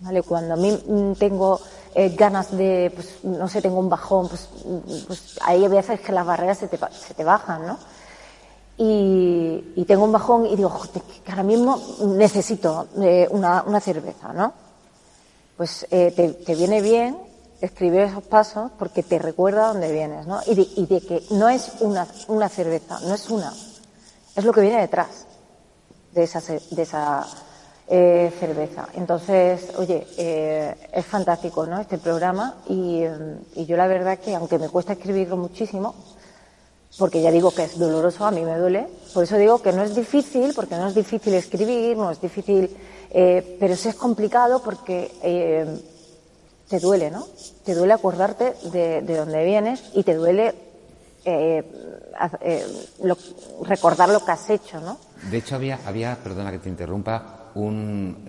¿Vale? 0.00 0.22
Cuando 0.22 0.54
a 0.54 0.56
mí 0.56 0.72
mm, 0.86 1.12
tengo 1.14 1.58
eh, 1.94 2.10
ganas 2.16 2.54
de, 2.56 2.92
pues, 2.94 3.24
no 3.24 3.48
sé, 3.48 3.62
tengo 3.62 3.78
un 3.78 3.88
bajón, 3.88 4.28
pues, 4.28 4.48
pues 5.06 5.38
ahí 5.42 5.62
hay 5.64 5.68
veces 5.70 6.00
que 6.00 6.12
las 6.12 6.26
barreras 6.26 6.58
se 6.58 6.68
te, 6.68 6.78
se 6.92 7.14
te 7.14 7.24
bajan, 7.24 7.66
¿no? 7.66 7.78
Y, 8.78 9.72
y 9.74 9.84
tengo 9.86 10.04
un 10.04 10.12
bajón 10.12 10.44
y 10.46 10.54
digo, 10.54 10.68
"Joder, 10.68 11.00
que 11.24 11.30
ahora 11.30 11.42
mismo 11.42 11.80
necesito 12.08 12.88
eh, 13.00 13.26
una, 13.30 13.62
una 13.66 13.80
cerveza, 13.80 14.34
¿no? 14.34 14.52
Pues 15.56 15.86
eh, 15.90 16.12
te, 16.14 16.28
te 16.34 16.54
viene 16.54 16.82
bien 16.82 17.16
escribir 17.62 18.00
esos 18.00 18.22
pasos 18.24 18.70
porque 18.78 19.02
te 19.02 19.18
recuerda 19.18 19.68
dónde 19.68 19.90
vienes, 19.90 20.26
¿no? 20.26 20.40
Y 20.46 20.54
de, 20.54 20.68
y 20.76 20.84
de 20.86 21.00
que 21.00 21.22
no 21.30 21.48
es 21.48 21.72
una, 21.80 22.06
una 22.28 22.50
cerveza, 22.50 23.00
no 23.00 23.14
es 23.14 23.30
una, 23.30 23.50
es 24.34 24.44
lo 24.44 24.52
que 24.52 24.60
viene 24.60 24.78
detrás. 24.82 25.24
de 26.12 26.24
esa, 26.24 26.40
de 26.42 26.82
esa 26.82 27.26
eh, 27.88 28.32
cerveza. 28.38 28.88
Entonces, 28.94 29.72
oye, 29.76 30.06
eh, 30.18 30.74
es 30.92 31.06
fantástico, 31.06 31.66
¿no? 31.66 31.80
Este 31.80 31.98
programa 31.98 32.56
y, 32.68 33.02
y 33.54 33.66
yo 33.66 33.76
la 33.76 33.86
verdad 33.86 34.18
que 34.18 34.34
aunque 34.34 34.58
me 34.58 34.68
cuesta 34.68 34.94
escribirlo 34.94 35.36
muchísimo, 35.36 35.94
porque 36.98 37.20
ya 37.20 37.30
digo 37.30 37.50
que 37.50 37.64
es 37.64 37.78
doloroso, 37.78 38.24
a 38.24 38.30
mí 38.30 38.42
me 38.42 38.56
duele. 38.56 38.88
Por 39.12 39.24
eso 39.24 39.36
digo 39.36 39.60
que 39.60 39.72
no 39.72 39.82
es 39.82 39.94
difícil, 39.94 40.52
porque 40.54 40.76
no 40.76 40.88
es 40.88 40.94
difícil 40.94 41.34
escribir, 41.34 41.96
no 41.96 42.10
es 42.10 42.20
difícil, 42.20 42.74
eh, 43.10 43.56
pero 43.60 43.76
sí 43.76 43.88
es 43.88 43.94
complicado 43.96 44.62
porque 44.62 45.12
eh, 45.22 45.66
te 46.68 46.80
duele, 46.80 47.10
¿no? 47.10 47.26
Te 47.64 47.74
duele 47.74 47.92
acordarte 47.92 48.54
de, 48.72 49.02
de 49.02 49.16
dónde 49.16 49.44
vienes 49.44 49.82
y 49.94 50.02
te 50.04 50.14
duele 50.14 50.54
eh, 51.24 51.62
recordar 53.62 54.08
lo 54.08 54.24
que 54.24 54.32
has 54.32 54.48
hecho, 54.48 54.80
¿no? 54.80 54.96
De 55.30 55.38
hecho, 55.38 55.56
había, 55.56 55.80
había 55.84 56.16
perdona 56.16 56.50
que 56.50 56.60
te 56.60 56.68
interrumpa, 56.68 57.45
un 57.56 58.24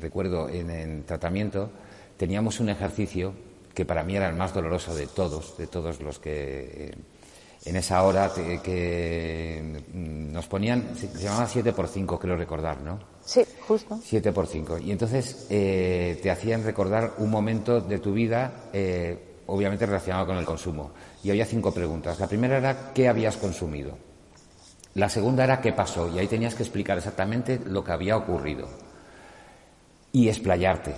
recuerdo 0.00 0.48
en 0.48 0.70
el 0.70 1.04
tratamiento, 1.04 1.70
teníamos 2.16 2.60
un 2.60 2.68
ejercicio 2.68 3.34
que 3.74 3.84
para 3.84 4.02
mí 4.02 4.16
era 4.16 4.28
el 4.28 4.36
más 4.36 4.54
doloroso 4.54 4.94
de 4.94 5.06
todos, 5.06 5.58
de 5.58 5.66
todos 5.66 6.00
los 6.00 6.18
que 6.18 6.94
en 7.64 7.76
esa 7.76 8.02
hora 8.02 8.30
que 8.62 9.82
nos 9.94 10.46
ponían, 10.46 10.94
se, 10.96 11.08
llamaba 11.18 11.46
7 11.46 11.72
por 11.72 11.88
5 11.88 12.18
creo 12.18 12.36
recordar, 12.36 12.80
¿no? 12.82 12.98
Sí, 13.24 13.42
justo. 13.66 13.98
7 14.02 14.32
por 14.32 14.46
5 14.46 14.78
Y 14.78 14.92
entonces 14.92 15.46
eh, 15.48 16.18
te 16.22 16.30
hacían 16.30 16.62
recordar 16.62 17.14
un 17.18 17.30
momento 17.30 17.80
de 17.80 17.98
tu 17.98 18.12
vida, 18.12 18.68
eh, 18.72 19.18
obviamente 19.46 19.86
relacionado 19.86 20.26
con 20.26 20.36
el 20.36 20.44
consumo. 20.44 20.90
Y 21.22 21.30
había 21.30 21.46
cinco 21.46 21.72
preguntas. 21.72 22.20
La 22.20 22.26
primera 22.26 22.58
era 22.58 22.92
¿qué 22.92 23.08
habías 23.08 23.38
consumido? 23.38 23.96
La 24.94 25.08
segunda 25.08 25.44
era 25.44 25.60
¿qué 25.60 25.72
pasó? 25.72 26.08
Y 26.08 26.18
ahí 26.18 26.28
tenías 26.28 26.54
que 26.54 26.62
explicar 26.62 26.98
exactamente 26.98 27.60
lo 27.66 27.82
que 27.82 27.92
había 27.92 28.16
ocurrido. 28.16 28.68
Y 30.12 30.28
explayarte. 30.28 30.94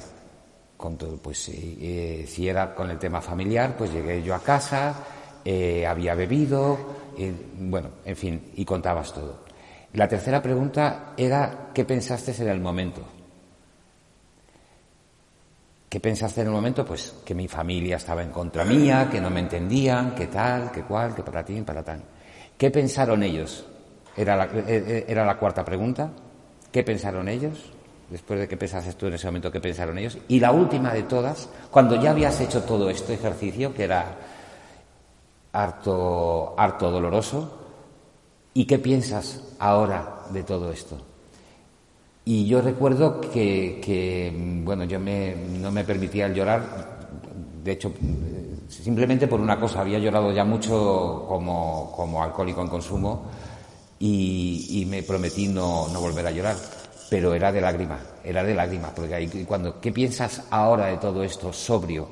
Con 0.77 0.99
todo, 0.99 1.17
pues 1.17 1.49
eh, 1.49 2.27
si 2.29 2.47
era 2.47 2.75
con 2.75 2.91
el 2.91 2.99
tema 2.99 3.23
familiar, 3.23 3.75
pues 3.79 3.91
llegué 3.91 4.23
yo 4.23 4.35
a 4.35 4.43
casa, 4.43 4.95
eh, 5.43 5.87
había 5.87 6.15
bebido, 6.15 6.77
eh, 7.17 7.33
bueno, 7.61 7.89
en 8.05 8.15
fin, 8.15 8.53
y 8.57 8.65
contabas 8.67 9.15
todo. 9.15 9.47
La 9.95 10.07
tercera 10.07 10.43
pregunta 10.43 11.15
era 11.17 11.71
¿qué 11.73 11.87
pensaste 11.87 12.33
en 12.43 12.51
el 12.51 12.61
momento? 12.61 13.01
¿Qué 15.89 15.99
pensaste 15.99 16.43
en 16.43 16.49
el 16.49 16.53
momento? 16.53 16.85
Pues 16.85 17.15
que 17.25 17.35
mi 17.35 17.49
familia 17.49 17.97
estaba 17.97 18.23
en 18.23 18.31
contra 18.31 18.67
mía, 18.67 19.09
que 19.11 19.19
no 19.19 19.31
me 19.31 19.41
entendían, 19.41 20.15
que 20.15 20.27
tal, 20.27 20.71
que 20.71 20.83
cual, 20.83 21.15
que 21.15 21.23
para 21.23 21.43
ti, 21.43 21.63
para 21.63 21.83
tal. 21.83 22.03
¿Qué 22.59 22.71
pensaron 22.71 23.23
ellos? 23.23 23.65
Era 24.17 24.37
la, 24.37 24.49
eh, 24.55 25.05
era 25.09 25.25
la 25.25 25.37
cuarta 25.37 25.65
pregunta. 25.65 26.11
¿Qué 26.73 26.83
pensaron 26.83 27.29
ellos? 27.29 27.73
Después 28.11 28.39
de 28.39 28.49
que 28.49 28.57
pensaste 28.57 28.93
tú 28.93 29.07
en 29.07 29.15
ese 29.15 29.27
momento, 29.27 29.51
¿qué 29.51 29.61
pensaron 29.61 29.99
ellos? 29.99 30.17
Y 30.29 30.39
la 30.39 30.53
última 30.53 30.93
de 30.93 31.03
todas, 31.03 31.49
cuando 31.71 32.01
ya 32.01 32.11
habías 32.11 32.41
hecho 32.41 32.63
todo 32.63 32.89
este 32.89 33.15
ejercicio, 33.15 33.75
que 33.75 33.85
era 33.85 34.17
harto, 35.53 36.55
harto 36.57 36.91
doloroso. 36.91 37.63
¿Y 38.55 38.65
qué 38.65 38.79
piensas 38.79 39.43
ahora 39.59 40.23
de 40.31 40.43
todo 40.43 40.71
esto? 40.71 40.97
Y 42.25 42.47
yo 42.47 42.61
recuerdo 42.61 43.21
que, 43.21 44.33
bueno, 44.65 44.85
yo 44.85 44.99
me, 44.99 45.35
no 45.35 45.71
me 45.71 45.85
permitía 45.85 46.29
llorar, 46.29 46.63
de 47.63 47.73
hecho, 47.73 47.93
simplemente 48.69 49.29
por 49.29 49.41
una 49.41 49.61
cosa, 49.61 49.81
había 49.81 49.99
llorado 49.99 50.33
ya 50.33 50.45
mucho 50.45 51.25
como, 51.29 51.93
como 51.95 52.23
alcohólico 52.23 52.63
en 52.63 52.69
consumo 52.69 53.23
y, 53.99 54.87
me 54.89 55.03
prometí 55.03 55.49
no, 55.49 55.89
no, 55.89 56.01
volver 56.01 56.27
a 56.27 56.31
llorar, 56.31 56.57
pero 57.09 57.35
era 57.35 57.51
de 57.51 57.61
lágrima, 57.61 57.99
era 58.23 58.43
de 58.43 58.55
lágrima, 58.55 58.95
porque 58.95 59.15
ahí, 59.15 59.45
cuando, 59.47 59.81
¿qué 59.81 59.93
piensas 59.93 60.43
ahora 60.51 60.87
de 60.87 60.99
todo 60.99 61.23
esto, 61.23 61.53
sobrio? 61.53 62.09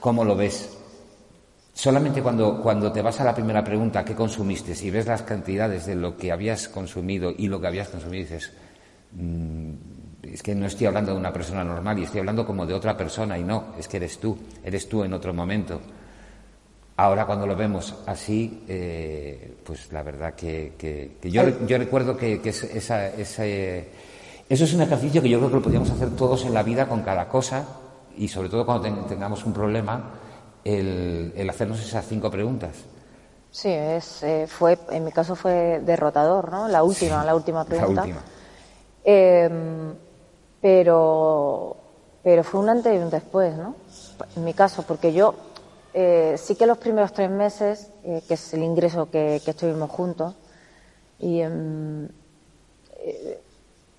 ¿Cómo 0.00 0.24
lo 0.24 0.34
ves? 0.34 0.70
Solamente 1.74 2.22
cuando, 2.22 2.60
cuando 2.60 2.92
te 2.92 3.02
vas 3.02 3.20
a 3.20 3.24
la 3.24 3.34
primera 3.34 3.64
pregunta, 3.64 4.04
¿qué 4.04 4.14
consumiste? 4.14 4.74
Si 4.74 4.90
ves 4.90 5.06
las 5.06 5.22
cantidades 5.22 5.86
de 5.86 5.94
lo 5.94 6.16
que 6.16 6.32
habías 6.32 6.68
consumido 6.68 7.32
y 7.36 7.48
lo 7.48 7.60
que 7.60 7.66
habías 7.66 7.88
consumido, 7.88 8.24
dices, 8.24 8.52
mm, 9.12 9.72
es 10.22 10.42
que 10.42 10.54
no 10.54 10.66
estoy 10.66 10.86
hablando 10.86 11.12
de 11.12 11.18
una 11.18 11.32
persona 11.32 11.64
normal 11.64 11.98
y 11.98 12.04
estoy 12.04 12.20
hablando 12.20 12.46
como 12.46 12.66
de 12.66 12.74
otra 12.74 12.96
persona 12.96 13.38
y 13.38 13.44
no, 13.44 13.74
es 13.78 13.88
que 13.88 13.96
eres 13.96 14.18
tú, 14.18 14.36
eres 14.62 14.88
tú 14.88 15.02
en 15.04 15.12
otro 15.12 15.32
momento. 15.32 15.80
Ahora 16.96 17.24
cuando 17.24 17.46
lo 17.46 17.56
vemos 17.56 17.94
así, 18.06 18.64
eh, 18.68 19.56
pues 19.64 19.90
la 19.92 20.02
verdad 20.02 20.34
que, 20.34 21.16
yo, 21.22 21.42
yo, 21.66 21.78
recuerdo 21.78 22.16
que, 22.16 22.40
esa, 22.44 23.08
eso 23.08 23.42
es 24.48 24.74
un 24.74 24.82
ejercicio 24.82 25.22
que 25.22 25.28
yo 25.28 25.38
creo 25.38 25.48
que 25.48 25.56
lo 25.56 25.62
podríamos 25.62 25.90
hacer 25.90 26.10
todos 26.14 26.44
en 26.44 26.52
la 26.52 26.62
vida 26.62 26.86
con 26.86 27.02
cada 27.02 27.28
cosa 27.28 27.64
y 28.16 28.28
sobre 28.28 28.50
todo 28.50 28.66
cuando 28.66 29.04
tengamos 29.06 29.44
un 29.44 29.54
problema 29.54 30.10
el, 30.64 31.48
hacernos 31.48 31.80
esas 31.80 32.06
cinco 32.06 32.30
preguntas. 32.30 32.72
Sí, 33.50 33.70
es, 33.70 34.22
eh, 34.22 34.46
fue, 34.46 34.78
en 34.90 35.04
mi 35.04 35.12
caso 35.12 35.34
fue 35.34 35.80
derrotador, 35.84 36.50
¿no? 36.50 36.68
La 36.68 36.82
última, 36.82 37.24
la 37.24 37.34
última 37.34 37.64
pregunta. 37.64 38.06
Em, 39.04 39.94
pero, 40.60 41.76
pero 42.22 42.44
fue 42.44 42.60
un 42.60 42.68
antes 42.68 42.94
y 42.94 42.98
un 42.98 43.10
después, 43.10 43.54
¿no? 43.56 43.74
En 44.36 44.44
mi 44.44 44.54
caso, 44.54 44.82
porque 44.82 45.12
yo 45.12 45.34
eh, 45.94 46.36
sí 46.38 46.54
que 46.54 46.66
los 46.66 46.78
primeros 46.78 47.12
tres 47.12 47.30
meses, 47.30 47.90
eh, 48.04 48.22
que 48.26 48.34
es 48.34 48.54
el 48.54 48.62
ingreso 48.62 49.10
que, 49.10 49.36
estuvimos 49.36 49.90
juntos, 49.90 50.34
y 51.18 51.40
em, 51.40 52.08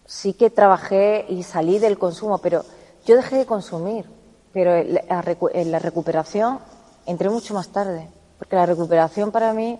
sí 0.05 0.33
que 0.33 0.49
trabajé 0.49 1.25
y 1.29 1.43
salí 1.43 1.79
del 1.79 1.97
consumo, 1.97 2.39
pero 2.39 2.63
yo 3.05 3.15
dejé 3.15 3.37
de 3.37 3.45
consumir 3.45 4.05
pero 4.53 4.75
en 4.75 5.71
la 5.71 5.79
recuperación 5.79 6.59
entré 7.07 7.29
mucho 7.29 7.55
más 7.55 7.69
tarde, 7.69 8.07
porque 8.37 8.55
la 8.55 8.67
recuperación 8.67 9.31
para 9.31 9.51
mí 9.51 9.79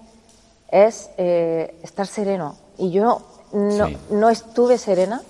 es 0.70 1.12
eh, 1.18 1.80
estar 1.84 2.08
sereno. 2.08 2.58
Y 2.78 2.90
yo 2.90 3.22
no, 3.54 3.90
no 4.10 4.30
estuve 4.32 4.80
serena 4.80 5.22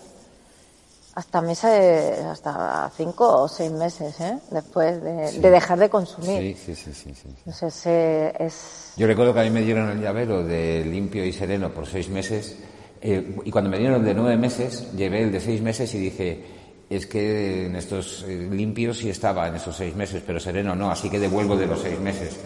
hasta 1.16 1.42
meses, 1.42 2.20
hasta 2.20 2.92
cinco 2.96 3.44
o 3.44 3.48
seis 3.48 3.72
meses, 3.72 4.20
¿eh? 4.20 4.40
después 4.50 5.02
de, 5.04 5.50
dejar 5.50 5.78
de 5.80 5.90
consumir. 5.90 6.56
Sí, 6.58 6.76
sí, 6.76 6.94
sí, 6.94 7.14
sí. 7.14 7.30
Entonces, 7.38 7.86
eh, 7.86 8.34
es... 8.40 8.94
Yo 8.98 9.06
recuerdo 9.06 9.34
que 9.34 9.42
a 9.42 9.44
mí 9.44 9.52
me 9.52 9.62
dieron 9.62 9.90
el 9.90 10.02
llavero 10.02 10.44
de 10.44 10.84
limpio 10.86 11.24
y 11.24 11.32
sereno 11.32 11.70
por 11.70 11.86
seis 11.86 12.10
meses, 12.10 12.58
y 13.02 13.52
cuando 13.52 13.70
me 13.70 13.78
dieron 13.78 14.04
de 14.04 14.14
nueve 14.14 14.38
meses, 14.38 14.92
llevé 14.94 15.24
el 15.24 15.32
de 15.32 15.42
seis 15.42 15.62
meses 15.62 15.94
y 15.94 16.00
dije, 16.00 16.46
es 16.90 17.06
que 17.06 17.66
en 17.66 17.76
estos 17.76 18.24
eh, 18.28 18.48
limpios 18.50 18.98
sí 18.98 19.10
estaba 19.10 19.48
en 19.48 19.56
esos 19.56 19.76
seis 19.76 19.96
meses, 19.96 20.24
pero 20.26 20.40
sereno 20.40 20.76
no, 20.76 20.90
así 20.90 21.10
que 21.10 21.20
devuelvo 21.20 21.56
de 21.56 21.68
los 21.68 21.80
seis 21.80 22.00
meses, 22.00 22.40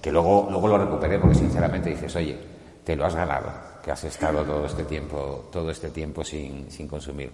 que 0.00 0.12
luego, 0.12 0.46
luego 0.50 0.68
lo 0.68 0.78
recuperé 0.78 1.18
porque 1.18 1.34
sinceramente 1.34 1.90
dices, 1.90 2.14
oye, 2.16 2.38
te 2.84 2.94
lo 2.94 3.06
has 3.06 3.14
ganado, 3.14 3.52
que 3.82 3.90
has 3.90 4.04
estado 4.04 4.44
todo 4.44 4.66
este 4.66 4.84
tiempo, 4.84 5.48
todo 5.50 5.70
este 5.70 5.90
tiempo 5.90 6.22
sin, 6.22 6.70
sin 6.70 6.86
consumir. 6.86 7.32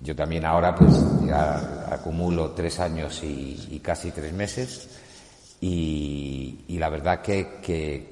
Yo 0.00 0.16
también 0.16 0.44
ahora 0.44 0.74
pues 0.74 0.92
ya 1.26 1.86
acumulo 1.90 2.50
tres 2.52 2.80
años 2.80 3.22
y, 3.22 3.80
casi 3.82 4.10
tres 4.10 4.32
meses 4.32 4.88
y, 5.60 6.76
la 6.78 6.88
verdad 6.88 7.20
que, 7.20 7.58
que, 7.62 8.10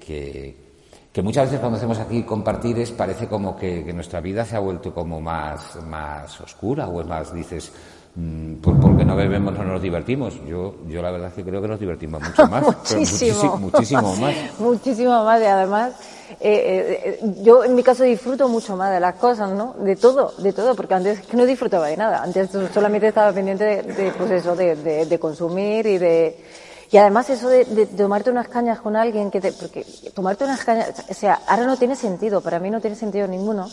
que, 1.12 1.22
muchas 1.22 1.46
veces 1.46 1.58
cuando 1.58 1.78
hacemos 1.78 1.98
aquí 1.98 2.22
compartir 2.22 2.78
es 2.78 2.92
parece 2.92 3.26
como 3.26 3.56
que, 3.56 3.92
nuestra 3.92 4.20
vida 4.20 4.44
se 4.44 4.56
ha 4.56 4.60
vuelto 4.60 4.94
como 4.94 5.20
más, 5.20 5.76
más 5.86 6.40
oscura 6.40 6.88
o 6.88 7.00
es 7.00 7.06
más, 7.06 7.34
dices, 7.34 7.72
Mm, 8.18 8.54
pues 8.56 8.76
porque 8.80 9.04
no 9.04 9.14
bebemos 9.14 9.54
no 9.54 9.62
nos 9.62 9.80
divertimos. 9.80 10.34
Yo, 10.44 10.74
yo 10.88 11.00
la 11.00 11.12
verdad 11.12 11.32
que 11.32 11.44
creo 11.44 11.62
que 11.62 11.68
nos 11.68 11.78
divertimos 11.78 12.20
mucho 12.20 12.46
más. 12.50 12.64
muchísimo. 12.64 13.56
muchísimo 13.58 14.16
más. 14.20 14.34
muchísimo 14.58 15.24
más 15.24 15.40
y 15.40 15.44
además 15.44 15.92
eh, 16.40 17.18
eh, 17.20 17.34
yo 17.42 17.64
en 17.64 17.74
mi 17.74 17.82
caso 17.82 18.04
disfruto 18.04 18.48
mucho 18.48 18.76
más 18.76 18.92
de 18.92 19.00
las 19.00 19.14
cosas, 19.14 19.50
¿no? 19.50 19.74
De 19.78 19.96
todo, 19.96 20.32
de 20.38 20.52
todo, 20.52 20.74
porque 20.74 20.94
antes 20.94 21.32
no 21.32 21.46
disfrutaba 21.46 21.88
de 21.88 21.96
nada. 21.96 22.22
Antes 22.22 22.50
solamente 22.72 23.08
estaba 23.08 23.32
pendiente 23.32 23.64
de, 23.82 24.12
pues 24.16 24.30
eso, 24.30 24.54
de, 24.54 24.76
de, 24.76 25.18
consumir 25.18 25.86
y 25.86 25.98
de 25.98 26.44
y 26.90 26.96
además 26.96 27.28
eso 27.28 27.48
de, 27.48 27.64
de, 27.64 27.86
tomarte 27.86 28.30
unas 28.30 28.48
cañas 28.48 28.80
con 28.80 28.96
alguien 28.96 29.30
que 29.30 29.40
te, 29.40 29.52
porque 29.52 29.84
tomarte 30.14 30.44
unas 30.44 30.64
cañas, 30.64 31.04
o 31.08 31.14
sea, 31.14 31.40
ahora 31.46 31.66
no 31.66 31.76
tiene 31.76 31.96
sentido, 31.96 32.40
para 32.40 32.58
mí 32.58 32.70
no 32.70 32.80
tiene 32.80 32.96
sentido 32.96 33.26
ninguno 33.26 33.68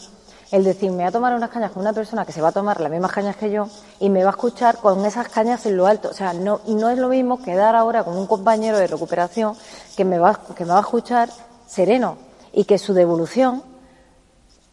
el 0.52 0.64
decir, 0.64 0.92
me 0.92 0.98
voy 0.98 1.06
a 1.06 1.12
tomar 1.12 1.34
unas 1.34 1.50
cañas 1.50 1.72
con 1.72 1.82
una 1.82 1.94
persona 1.94 2.26
que 2.26 2.32
se 2.32 2.42
va 2.42 2.50
a 2.50 2.52
tomar 2.52 2.80
las 2.80 2.92
mismas 2.92 3.12
cañas 3.12 3.36
que 3.36 3.52
yo 3.52 3.68
y 4.00 4.10
me 4.10 4.24
va 4.24 4.30
a 4.30 4.32
escuchar 4.32 4.78
con 4.78 5.04
esas 5.06 5.28
cañas 5.30 5.66
en 5.66 5.78
lo 5.78 5.88
alto. 5.88 6.10
O 6.10 6.14
sea, 6.14 6.34
no, 6.34 6.62
no 6.68 6.90
es 6.90 6.98
lo 6.98 7.10
mismo 7.10 7.42
quedar 7.42 7.76
ahora 7.76 8.04
con 8.04 8.16
un 8.18 8.28
compañero 8.28 8.78
de 8.78 8.88
recuperación 8.88 9.56
que 9.98 10.06
me 10.06 10.20
va, 10.20 10.40
que 10.56 10.64
me 10.66 10.72
va 10.72 10.78
a 10.78 10.82
escuchar 10.82 11.30
sereno 11.68 12.18
y 12.56 12.64
que 12.64 12.78
su 12.78 12.94
devolución 12.94 13.62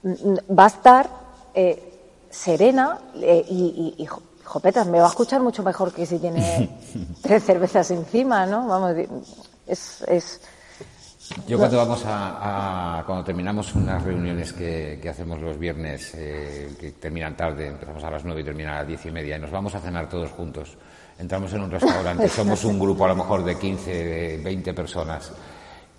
va 0.05 0.65
a 0.65 0.69
estar 0.69 1.11
eh, 1.53 2.01
serena 2.31 2.99
eh, 3.17 3.45
y, 3.51 3.95
y, 3.99 4.09
jopetas, 4.45 4.87
me 4.87 5.01
va 5.01 5.07
a 5.07 5.11
escuchar 5.11 5.41
mucho 5.41 5.63
mejor 5.63 5.93
que 5.93 6.07
si 6.07 6.19
tiene 6.19 6.71
tres 7.23 7.45
cervezas 7.45 7.91
encima, 7.91 8.47
¿no? 8.47 8.67
Vamos, 8.69 8.95
es, 9.67 10.03
es 10.03 10.41
Yo 11.49 11.59
cuando 11.59 11.77
vamos 11.79 12.03
a, 12.07 13.03
cuando 13.05 13.25
terminamos 13.25 13.75
unas 13.75 14.03
reuniones 14.03 14.53
que, 14.53 15.01
hacemos 15.09 15.41
los 15.41 15.59
viernes, 15.59 16.13
eh, 16.15 16.77
que 16.79 16.93
terminan 16.93 17.37
tarde, 17.37 17.67
empezamos 17.67 18.05
a 18.05 18.11
las 18.11 18.25
nueve 18.25 18.43
y 18.43 18.45
terminan 18.45 18.75
a 18.75 18.79
las 18.79 18.89
diez 18.89 19.07
y 19.07 19.11
media, 19.11 19.37
y 19.37 19.41
nos 19.41 19.51
vamos 19.51 19.75
a 19.75 19.81
cenar 19.81 20.09
todos 20.09 20.31
juntos. 20.31 20.77
Entramos 21.19 21.53
en 21.53 21.63
un 21.63 21.71
restaurante, 21.71 22.29
somos 22.29 22.65
un 22.65 22.79
grupo 22.79 23.05
a 23.05 23.09
lo 23.09 23.17
mejor 23.17 23.45
de 23.45 23.59
15, 23.59 24.41
20 24.43 24.75
personas, 24.75 25.33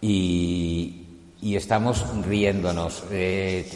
y, 0.01 1.02
y 1.43 1.57
estamos 1.57 2.05
riéndonos, 2.25 3.03
eh, 3.11 3.69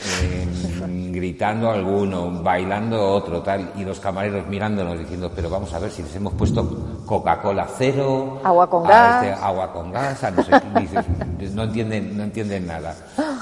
gritando 1.12 1.70
alguno, 1.70 2.42
bailando 2.42 3.12
otro, 3.12 3.42
tal, 3.42 3.74
y 3.76 3.84
los 3.84 4.00
camareros 4.00 4.48
mirándonos 4.48 4.98
diciendo, 4.98 5.30
pero 5.36 5.50
vamos 5.50 5.74
a 5.74 5.80
ver 5.80 5.92
si 5.92 6.02
les 6.02 6.16
hemos 6.16 6.34
puesto 6.34 7.04
Coca-Cola 7.06 7.68
cero, 7.78 8.40
agua 8.42 8.70
con 8.70 8.86
gas, 8.86 9.26
este, 9.26 9.44
agua 9.44 9.74
con 9.74 9.92
gas, 9.92 10.24
no 10.34 10.44
sé 10.44 10.52
no 11.54 11.64
entienden, 11.64 12.16
no 12.16 12.24
entienden 12.24 12.68
nada, 12.68 12.96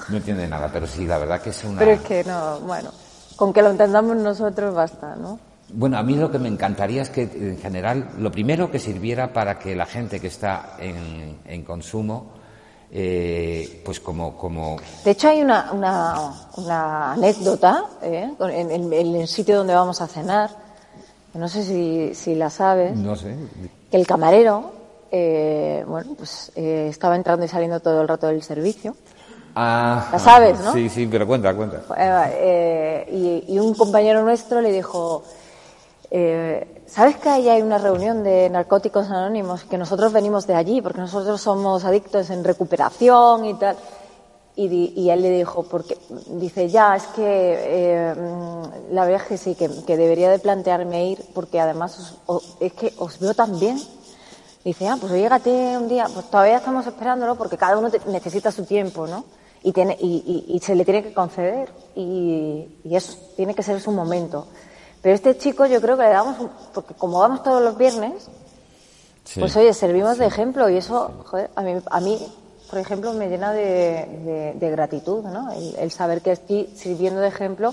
no 0.09 0.17
entienden 0.17 0.49
nada, 0.49 0.71
pero 0.73 0.87
sí, 0.87 1.05
la 1.05 1.19
verdad 1.19 1.39
que 1.39 1.51
es 1.51 1.63
una. 1.63 1.77
Pero 1.77 1.91
es 1.91 2.01
que 2.01 2.23
no, 2.23 2.59
bueno, 2.61 2.89
con 3.35 3.53
que 3.53 3.61
lo 3.61 3.69
entendamos 3.69 4.17
nosotros 4.17 4.73
basta, 4.73 5.15
¿no? 5.15 5.37
Bueno, 5.69 5.99
a 5.99 6.03
mí 6.03 6.15
lo 6.15 6.31
que 6.31 6.39
me 6.39 6.47
encantaría 6.47 7.03
es 7.03 7.11
que, 7.11 7.23
en 7.23 7.59
general, 7.59 8.09
lo 8.17 8.31
primero 8.31 8.71
que 8.71 8.79
sirviera 8.79 9.33
para 9.33 9.59
que 9.59 9.75
la 9.75 9.85
gente 9.85 10.19
que 10.19 10.27
está 10.27 10.77
en, 10.79 11.37
en 11.45 11.63
consumo 11.63 12.44
eh, 12.97 13.81
pues 13.83 13.99
como, 13.99 14.37
como... 14.37 14.77
De 15.03 15.11
hecho 15.11 15.27
hay 15.27 15.41
una, 15.41 15.71
una, 15.73 17.11
anécdota 17.11 17.85
¿eh? 18.01 18.31
en, 18.39 18.93
el 18.93 19.27
sitio 19.27 19.57
donde 19.57 19.73
vamos 19.73 19.99
a 20.01 20.07
cenar, 20.07 20.49
no 21.33 21.49
sé 21.49 21.63
si, 21.63 22.15
si 22.15 22.35
la 22.35 22.49
sabes, 22.49 22.95
no 22.95 23.15
sé. 23.17 23.35
que 23.91 23.97
el 23.97 24.07
camarero 24.07 24.71
eh, 25.11 25.83
bueno, 25.87 26.15
pues 26.17 26.51
estaba 26.55 27.15
entrando 27.15 27.45
y 27.45 27.49
saliendo 27.49 27.79
todo 27.81 28.01
el 28.01 28.07
rato 28.07 28.27
del 28.27 28.41
servicio. 28.41 28.95
Ah, 29.55 30.09
la 30.11 30.19
sabes, 30.19 30.59
¿no? 30.61 30.73
Sí, 30.73 30.89
sí, 30.89 31.07
pero 31.09 31.27
cuenta, 31.27 31.53
cuenta. 31.53 31.81
y, 33.11 33.43
y 33.47 33.59
un 33.59 33.73
compañero 33.73 34.23
nuestro 34.23 34.61
le 34.61 34.71
dijo, 34.71 35.23
eh, 36.11 36.74
¿Sabes 36.95 37.17
que 37.17 37.27
ahí 37.27 37.49
hay 37.49 37.61
una 37.61 37.77
reunión 37.77 38.23
de 38.23 38.49
narcóticos 38.49 39.11
anónimos? 39.11 39.65
Que 39.65 39.77
nosotros 39.77 40.13
venimos 40.13 40.47
de 40.47 40.55
allí, 40.55 40.81
porque 40.81 41.01
nosotros 41.01 41.41
somos 41.41 41.83
adictos 41.83 42.29
en 42.29 42.41
recuperación 42.41 43.43
y 43.43 43.53
tal. 43.55 43.75
Y, 44.55 45.09
él 45.09 45.21
le 45.21 45.29
dijo, 45.31 45.63
porque 45.63 45.97
dice, 46.27 46.69
ya, 46.69 46.95
es 46.95 47.03
que 47.07 47.21
eh, 47.21 48.15
la 48.91 49.03
verdad 49.03 49.23
es 49.23 49.27
que 49.27 49.37
sí, 49.37 49.55
que, 49.55 49.97
debería 49.97 50.31
de 50.31 50.39
plantearme 50.39 51.09
ir, 51.09 51.25
porque 51.33 51.59
además 51.59 52.15
es 52.61 52.71
que 52.71 52.93
os 52.97 53.19
veo 53.19 53.33
tan 53.33 53.59
bien. 53.59 53.77
Dice, 54.63 54.87
ah, 54.87 54.95
pues 54.97 55.11
llégate 55.11 55.77
un 55.77 55.89
día, 55.89 56.07
pues 56.13 56.31
todavía 56.31 56.55
estamos 56.55 56.87
esperándolo, 56.87 57.35
porque 57.35 57.57
cada 57.57 57.77
uno 57.77 57.89
necesita 58.07 58.53
su 58.53 58.63
tiempo, 58.63 59.05
¿no? 59.05 59.25
Y, 59.63 59.73
tiene, 59.73 59.97
y, 59.99 60.57
se 60.63 60.73
le 60.73 60.85
tiene 60.85 61.03
que 61.03 61.13
conceder, 61.13 61.67
y, 61.93 62.79
eso 62.89 63.17
tiene 63.35 63.53
que 63.53 63.63
ser 63.63 63.81
su 63.81 63.91
momento. 63.91 64.47
Pero 65.05 65.13
este 65.13 65.37
chico 65.37 65.67
yo 65.67 65.79
creo 65.81 65.95
que 65.97 66.01
le 66.01 66.09
damos, 66.09 66.49
porque 66.73 66.95
como 66.95 67.19
vamos 67.19 67.43
todos 67.43 67.61
los 67.61 67.77
viernes, 67.77 68.27
pues 69.39 69.55
oye, 69.55 69.71
servimos 69.71 70.17
de 70.17 70.25
ejemplo 70.25 70.67
y 70.67 70.77
eso, 70.77 71.11
joder, 71.25 71.51
a 71.55 71.61
mí, 71.61 71.75
a 71.91 71.99
mí 71.99 72.17
por 72.71 72.79
ejemplo, 72.79 73.13
me 73.13 73.29
llena 73.29 73.53
de, 73.53 74.57
gratitud, 74.59 75.23
¿no? 75.25 75.51
El, 75.51 75.91
saber 75.91 76.23
que 76.23 76.31
estoy 76.31 76.73
sirviendo 76.75 77.21
de 77.21 77.27
ejemplo, 77.27 77.71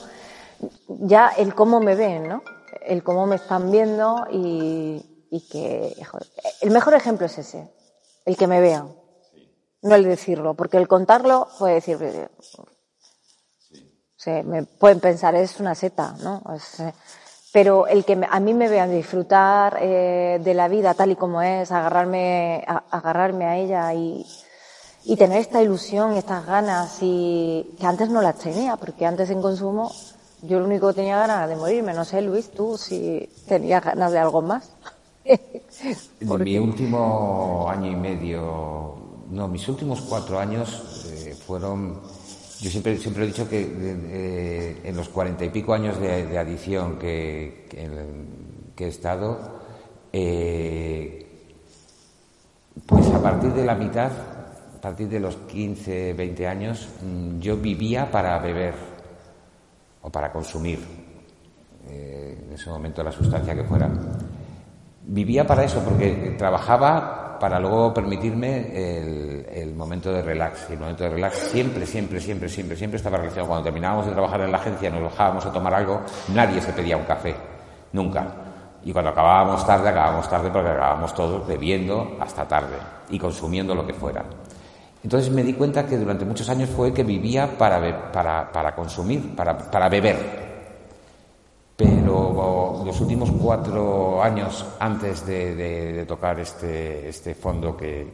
ya 0.88 1.28
el 1.28 1.54
cómo 1.54 1.80
me 1.80 1.94
ven, 1.94 2.28
¿no? 2.28 2.42
El 2.82 3.02
cómo 3.02 3.24
me 3.24 3.36
están 3.36 3.70
viendo 3.70 4.26
y, 4.30 5.02
que, 5.50 5.96
joder, 6.04 6.26
el 6.60 6.70
mejor 6.70 6.92
ejemplo 6.92 7.24
es 7.24 7.38
ese, 7.38 7.66
el 8.26 8.36
que 8.36 8.46
me 8.46 8.60
vean, 8.60 8.94
no 9.80 9.94
el 9.94 10.04
decirlo, 10.04 10.52
porque 10.52 10.76
el 10.76 10.86
contarlo 10.86 11.48
puede 11.58 11.76
decir, 11.76 11.96
se 14.22 14.44
me 14.44 14.62
pueden 14.62 15.00
pensar 15.00 15.34
es 15.34 15.58
una 15.58 15.74
seta, 15.74 16.14
¿no? 16.22 16.42
Eh, 16.78 16.92
pero 17.52 17.88
el 17.88 18.04
que 18.04 18.20
a 18.30 18.38
mí 18.38 18.54
me 18.54 18.68
vean 18.68 18.92
disfrutar 18.92 19.78
eh, 19.80 20.40
de 20.42 20.54
la 20.54 20.68
vida 20.68 20.94
tal 20.94 21.10
y 21.10 21.16
como 21.16 21.42
es, 21.42 21.72
agarrarme 21.72 22.64
agarrarme 22.90 23.46
a 23.46 23.56
ella 23.56 23.92
y, 23.94 24.24
y 25.04 25.16
tener 25.16 25.38
esta 25.38 25.60
ilusión, 25.60 26.12
estas 26.12 26.46
ganas 26.46 26.98
y 27.00 27.74
que 27.80 27.84
antes 27.84 28.10
no 28.10 28.22
las 28.22 28.38
tenía, 28.38 28.76
porque 28.76 29.06
antes 29.06 29.28
en 29.30 29.42
consumo 29.42 29.90
yo 30.42 30.60
lo 30.60 30.66
único 30.66 30.88
que 30.88 30.94
tenía 30.94 31.18
ganas 31.18 31.48
de 31.48 31.56
morirme. 31.56 31.92
No 31.92 32.04
sé, 32.04 32.22
Luis, 32.22 32.50
tú 32.52 32.78
si 32.78 33.28
tenías 33.48 33.84
ganas 33.84 34.12
de 34.12 34.18
algo 34.18 34.40
más. 34.42 34.70
En 36.20 36.44
mi 36.44 36.58
último 36.58 37.66
año 37.68 37.90
y 37.90 37.96
medio, 37.96 38.94
no, 39.30 39.48
mis 39.48 39.66
últimos 39.68 40.02
cuatro 40.02 40.38
años 40.38 41.06
eh, 41.10 41.34
fueron 41.34 42.00
yo 42.62 42.70
siempre, 42.70 42.96
siempre 42.96 43.24
he 43.24 43.26
dicho 43.26 43.48
que 43.48 43.60
eh, 43.60 44.80
en 44.84 44.96
los 44.96 45.08
cuarenta 45.08 45.44
y 45.44 45.50
pico 45.50 45.74
años 45.74 45.98
de, 45.98 46.38
adición 46.38 46.96
que, 46.96 47.66
he 48.78 48.86
estado, 48.86 49.36
eh, 50.12 51.26
pues 52.86 53.08
a 53.08 53.20
partir 53.20 53.52
de 53.52 53.64
la 53.64 53.74
mitad, 53.74 54.12
a 54.76 54.80
partir 54.80 55.08
de 55.08 55.18
los 55.18 55.34
15, 55.34 56.12
20 56.12 56.46
años, 56.46 56.88
mm, 57.02 57.40
yo 57.40 57.56
vivía 57.56 58.08
para 58.08 58.38
beber 58.38 58.74
o 60.02 60.10
para 60.10 60.30
consumir, 60.30 60.78
eh, 61.88 62.44
en 62.46 62.52
ese 62.52 62.70
momento 62.70 63.02
la 63.02 63.10
sustancia 63.10 63.56
que 63.56 63.64
fuera. 63.64 63.90
Vivía 65.04 65.44
para 65.44 65.64
eso, 65.64 65.80
porque 65.80 66.36
trabajaba 66.38 67.21
para 67.42 67.58
luego 67.58 67.92
permitirme 67.92 68.70
el, 69.52 69.74
momento 69.74 70.12
de 70.12 70.22
relax. 70.22 70.70
El 70.70 70.78
momento 70.78 71.02
de 71.02 71.10
relax 71.10 71.36
siempre, 71.50 71.84
siempre, 71.84 72.20
siempre, 72.20 72.48
siempre, 72.48 72.76
siempre 72.76 72.98
estaba 72.98 73.16
relacionado. 73.16 73.48
Cuando 73.48 73.64
terminábamos 73.64 74.06
de 74.06 74.12
trabajar 74.12 74.42
en 74.42 74.52
la 74.52 74.58
agencia, 74.58 74.88
nos 74.90 75.02
bajábamos 75.02 75.44
a 75.46 75.52
tomar 75.52 75.74
algo, 75.74 76.02
nadie 76.32 76.60
se 76.60 76.72
pedía 76.72 76.96
un 76.96 77.02
café, 77.02 77.34
nunca. 77.94 78.28
Y 78.84 78.92
cuando 78.92 79.10
acabábamos 79.10 79.66
tarde, 79.66 79.88
acabábamos 79.88 80.30
tarde 80.30 80.50
porque 80.52 80.68
acabábamos 80.68 81.12
todos 81.14 81.44
bebiendo 81.44 82.16
hasta 82.20 82.46
tarde 82.46 82.76
y 83.10 83.18
consumiendo 83.18 83.74
lo 83.74 83.84
que 83.84 83.94
fuera. 83.94 84.22
Entonces 85.02 85.28
me 85.32 85.42
di 85.42 85.54
cuenta 85.54 85.84
que 85.84 85.98
durante 85.98 86.24
muchos 86.24 86.48
años 86.48 86.70
fue 86.70 86.94
que 86.94 87.02
vivía 87.02 87.58
para, 87.58 88.12
para, 88.12 88.52
para 88.52 88.72
consumir, 88.72 89.34
para, 89.34 89.58
para 89.58 89.88
beber, 89.88 90.41
pero 91.82 92.82
los 92.84 93.00
últimos 93.00 93.30
cuatro 93.32 94.22
años 94.22 94.64
antes 94.78 95.26
de, 95.26 96.04
tocar 96.06 96.38
este, 96.38 97.08
este, 97.08 97.34
fondo 97.34 97.76
que 97.76 98.06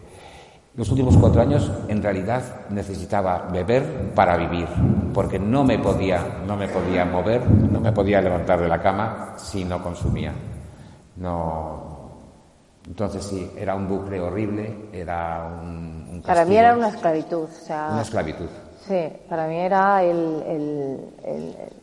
los 0.75 0.89
últimos 0.91 1.17
cuatro 1.17 1.43
años 1.43 1.71
en 1.89 2.03
realidad 2.03 2.69
necesitaba 2.71 3.49
beber 3.51 4.13
para 4.15 4.37
vivir 4.37 4.69
porque 5.13 5.39
no 5.39 5.65
me 5.65 5.79
podía 5.79 6.41
no 6.47 6.57
me 6.57 6.69
podía 6.69 7.05
mover 7.05 7.45
no 7.51 7.81
me 7.81 7.93
podía 7.93 8.21
levantar 8.21 8.61
de 8.61 8.69
la 8.69 8.81
cama 8.81 9.35
si 9.37 9.65
no 9.65 9.83
consumía. 9.83 10.33
No 11.17 11.99
entonces 12.87 13.25
sí 13.25 13.51
era 13.57 13.75
un 13.75 13.89
bucle 13.89 14.21
horrible 14.21 14.89
era 14.93 15.61
un, 15.63 16.23
para 16.25 16.45
mí 16.45 16.57
era 16.57 16.75
una 16.75 16.89
esclavitud 16.89 17.49
una 17.69 18.03
esclavitud. 18.03 18.49
sí 18.87 19.09
para 19.29 19.47
mí 19.47 19.57
era 19.57 20.03
el 20.03 20.43
el 21.25 21.78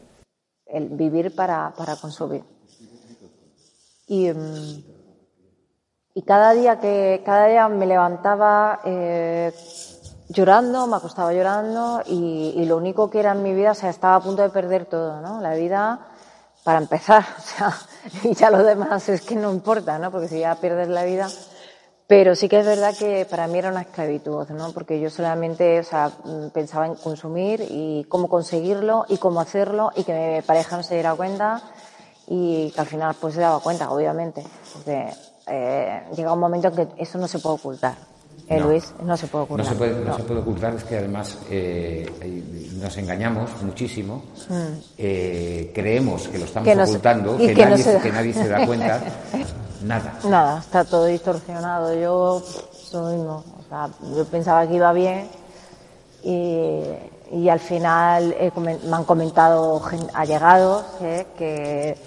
vivir 0.79 1.35
para, 1.35 1.73
para 1.75 1.95
consumir. 1.95 2.43
Y, 4.07 4.31
mm, 4.31 4.83
y, 6.13 6.21
cada 6.23 6.53
día 6.53 6.79
que 6.79 7.23
cada 7.25 7.47
día 7.47 7.67
me 7.67 7.85
levantaba 7.85 8.79
eh, 8.85 9.51
llorando, 10.29 10.87
me 10.87 10.97
acostaba 10.97 11.33
llorando 11.33 12.01
y, 12.05 12.63
lo 12.65 12.77
único 12.77 13.09
que 13.09 13.19
era 13.19 13.31
en 13.31 13.43
mi 13.43 13.53
vida, 13.53 13.71
o 13.71 13.75
sea, 13.75 13.89
estaba 13.89 14.15
a 14.15 14.21
punto 14.21 14.41
de 14.41 14.49
perder 14.49 14.85
todo, 14.85 15.21
¿no? 15.21 15.41
La 15.41 15.53
vida 15.55 16.07
para 16.63 16.79
empezar, 16.79 17.23
o 17.37 17.41
sea, 17.41 17.73
y 18.23 18.33
ya 18.33 18.49
lo 18.49 18.63
demás 18.63 19.09
es 19.09 19.21
que 19.21 19.35
no 19.35 19.51
importa, 19.51 19.99
¿no? 19.99 20.11
Porque 20.11 20.27
si 20.27 20.39
ya 20.39 20.55
pierdes 20.55 20.89
la 20.89 21.03
vida, 21.03 21.27
pero 22.07 22.35
sí 22.35 22.47
que 22.47 22.59
es 22.59 22.65
verdad 22.65 22.95
que 22.97 23.25
para 23.29 23.47
mí 23.47 23.57
era 23.57 23.69
una 23.69 23.81
esclavitud, 23.81 24.47
¿no? 24.49 24.71
Porque 24.73 24.99
yo 24.99 25.09
solamente, 25.09 25.79
o 25.79 25.83
sea, 25.83 26.11
pensaba 26.53 26.85
en 26.85 26.95
consumir 26.95 27.65
y 27.67 28.05
cómo 28.07 28.29
conseguirlo 28.29 29.05
y 29.09 29.17
cómo 29.17 29.41
hacerlo 29.41 29.91
y 29.95 30.03
que 30.03 30.13
mi 30.13 30.41
pareja 30.43 30.77
no 30.77 30.83
se 30.83 30.93
diera 30.93 31.15
cuenta 31.15 31.63
y 32.27 32.71
que 32.71 32.81
al 32.81 32.87
final 32.87 33.15
pues 33.19 33.33
se 33.33 33.41
daba 33.41 33.59
cuenta, 33.59 33.89
obviamente. 33.89 34.43
Porque 34.73 35.09
eh, 35.47 36.03
llega 36.15 36.33
un 36.33 36.39
momento 36.39 36.67
en 36.67 36.75
que 36.75 36.87
eso 36.97 37.17
no 37.17 37.27
se 37.27 37.39
puede 37.39 37.55
ocultar. 37.55 37.95
Eh, 38.47 38.59
Luis, 38.59 38.93
no 39.03 39.17
se 39.17 39.25
puede 39.25 39.45
ocultar. 39.45 39.65
No 39.65 39.71
se 39.71 39.77
puede, 39.77 40.05
no. 40.05 40.15
Se 40.15 40.23
puede 40.23 40.39
ocultar, 40.41 40.75
es 40.75 40.83
que 40.83 40.97
además 40.97 41.39
eh, 41.49 42.05
nos 42.79 42.95
engañamos 42.97 43.49
muchísimo, 43.63 44.23
mm. 44.47 44.53
eh, 44.99 45.71
creemos 45.73 46.27
que 46.27 46.37
lo 46.37 46.45
estamos 46.45 46.89
ocultando, 46.89 47.37
que, 47.37 47.55
nadie, 47.55 47.99
que 48.03 48.11
nadie 48.11 48.33
se 48.33 48.47
da 48.47 48.63
cuenta. 48.67 49.01
Nada. 49.85 50.13
Nada, 50.27 50.59
está 50.59 50.83
todo 50.83 51.05
distorsionado. 51.05 51.93
Yo, 51.93 52.41
mismo. 53.11 53.43
yo 54.15 54.25
pensaba 54.25 54.65
que 54.67 54.75
iba 54.75 54.91
bien 54.93 55.29
y, 56.23 57.49
al 57.49 57.59
final 57.59 58.35
me 58.57 58.95
han 58.95 59.03
comentado 59.03 59.81
allegados 60.13 60.85
¿eh? 61.01 61.27
que, 61.37 61.97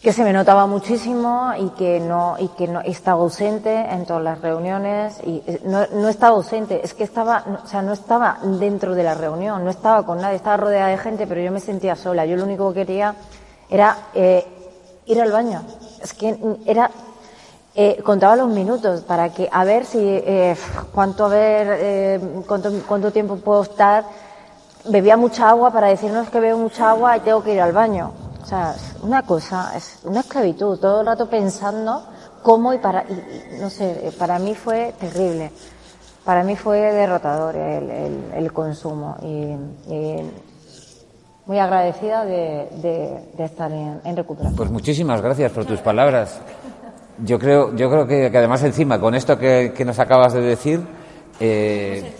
que 0.00 0.12
se 0.12 0.24
me 0.24 0.32
notaba 0.32 0.66
muchísimo 0.66 1.52
y 1.58 1.68
que 1.70 2.00
no 2.00 2.36
y 2.38 2.48
que 2.48 2.68
no 2.68 2.80
estaba 2.80 3.20
ausente 3.20 3.74
en 3.74 4.06
todas 4.06 4.22
las 4.22 4.40
reuniones 4.40 5.20
y 5.24 5.42
eh, 5.46 5.60
no, 5.64 5.86
no 5.92 6.08
estaba 6.08 6.36
ausente 6.36 6.80
es 6.82 6.94
que 6.94 7.04
estaba 7.04 7.44
o 7.64 7.66
sea 7.66 7.82
no 7.82 7.92
estaba 7.92 8.38
dentro 8.42 8.94
de 8.94 9.02
la 9.02 9.14
reunión 9.14 9.64
no 9.64 9.70
estaba 9.70 10.06
con 10.06 10.20
nadie 10.20 10.36
estaba 10.36 10.56
rodeada 10.56 10.88
de 10.88 10.98
gente 10.98 11.26
pero 11.26 11.40
yo 11.40 11.52
me 11.52 11.60
sentía 11.60 11.96
sola 11.96 12.24
yo 12.24 12.36
lo 12.36 12.44
único 12.44 12.72
que 12.72 12.80
quería 12.80 13.14
era 13.68 13.96
eh, 14.14 14.46
ir 15.06 15.20
al 15.20 15.32
baño 15.32 15.62
es 16.02 16.14
que 16.14 16.38
era 16.64 16.90
eh, 17.74 18.00
contaba 18.02 18.36
los 18.36 18.48
minutos 18.48 19.02
para 19.02 19.28
que 19.32 19.48
a 19.50 19.64
ver 19.64 19.84
si 19.84 19.98
eh, 20.00 20.56
cuánto 20.92 21.26
a 21.26 21.28
ver 21.28 21.68
eh, 21.80 22.20
cuánto, 22.46 22.72
cuánto 22.86 23.12
tiempo 23.12 23.36
puedo 23.36 23.62
estar 23.62 24.04
bebía 24.88 25.16
mucha 25.16 25.48
agua 25.48 25.70
para 25.70 25.88
decirnos 25.88 26.28
que 26.30 26.40
bebo 26.40 26.58
mucha 26.58 26.90
agua 26.90 27.16
y 27.16 27.20
tengo 27.20 27.42
que 27.42 27.54
ir 27.54 27.60
al 27.60 27.72
baño 27.72 28.12
o 28.42 28.46
sea, 28.46 28.74
una 29.02 29.22
cosa, 29.22 29.72
es 29.76 30.00
una 30.04 30.20
esclavitud, 30.20 30.78
todo 30.78 31.00
el 31.00 31.06
rato 31.06 31.28
pensando 31.28 32.02
cómo 32.42 32.72
y 32.72 32.78
para, 32.78 33.02
y, 33.02 33.60
no 33.60 33.70
sé, 33.70 34.12
para 34.18 34.38
mí 34.38 34.54
fue 34.54 34.94
terrible. 34.98 35.52
Para 36.24 36.42
mí 36.42 36.56
fue 36.56 36.78
derrotador 36.78 37.56
el, 37.56 37.90
el, 37.90 38.24
el 38.34 38.52
consumo 38.52 39.16
y, 39.22 39.92
y, 39.92 40.30
muy 41.46 41.58
agradecida 41.58 42.24
de, 42.24 42.68
de, 42.82 43.32
de 43.36 43.44
estar 43.44 43.72
en, 43.72 44.16
recuperación. 44.16 44.56
Pues 44.56 44.70
muchísimas 44.70 45.20
gracias 45.20 45.50
por 45.50 45.64
tus 45.64 45.80
palabras. 45.80 46.38
Yo 47.24 47.38
creo, 47.38 47.74
yo 47.76 47.90
creo 47.90 48.06
que, 48.06 48.30
que 48.30 48.38
además 48.38 48.62
encima 48.62 48.98
con 48.98 49.14
esto 49.14 49.38
que, 49.38 49.72
que 49.76 49.84
nos 49.84 49.98
acabas 49.98 50.32
de 50.32 50.40
decir, 50.40 50.80
eh, 51.38 52.12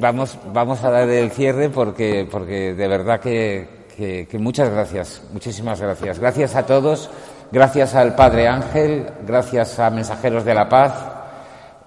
vamos, 0.00 0.38
vamos 0.52 0.82
a 0.82 0.90
dar 0.90 1.08
el 1.08 1.30
cierre 1.30 1.68
porque, 1.68 2.26
porque 2.30 2.74
de 2.74 2.88
verdad 2.88 3.20
que, 3.20 3.68
que, 3.96 4.26
que, 4.26 4.38
muchas 4.38 4.70
gracias, 4.70 5.22
muchísimas 5.32 5.80
gracias. 5.80 6.18
Gracias 6.18 6.56
a 6.56 6.64
todos, 6.64 7.10
gracias 7.50 7.94
al 7.94 8.14
Padre 8.14 8.48
Ángel, 8.48 9.06
gracias 9.26 9.78
a 9.78 9.90
Mensajeros 9.90 10.44
de 10.44 10.54
la 10.54 10.68
Paz 10.68 10.94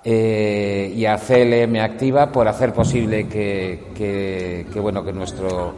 eh, 0.04 0.94
y 0.96 1.06
a 1.08 1.18
CLM 1.18 1.76
Activa 1.82 2.32
por 2.32 2.48
hacer 2.48 2.72
posible 2.72 3.28
que, 3.28 3.86
que, 3.96 4.68
que, 4.72 4.80
bueno, 4.80 5.04
que 5.04 5.12
nuestro, 5.12 5.74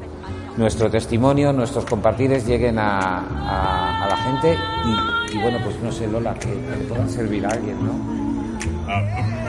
nuestro 0.58 0.90
testimonio, 0.90 1.54
nuestros 1.54 1.86
compartires 1.86 2.46
lleguen 2.46 2.80
a, 2.80 3.20
a, 3.20 4.08
la 4.10 4.18
gente 4.18 4.58
y, 4.86 5.38
y, 5.38 5.42
bueno, 5.42 5.60
pues 5.64 5.80
no 5.82 5.92
sé, 5.92 6.08
Lola, 6.08 6.34
que, 6.34 6.50
puedan 6.90 7.10
servir 7.10 7.46
a 7.46 7.50
alguien, 7.50 7.78
¿no? 7.86 9.47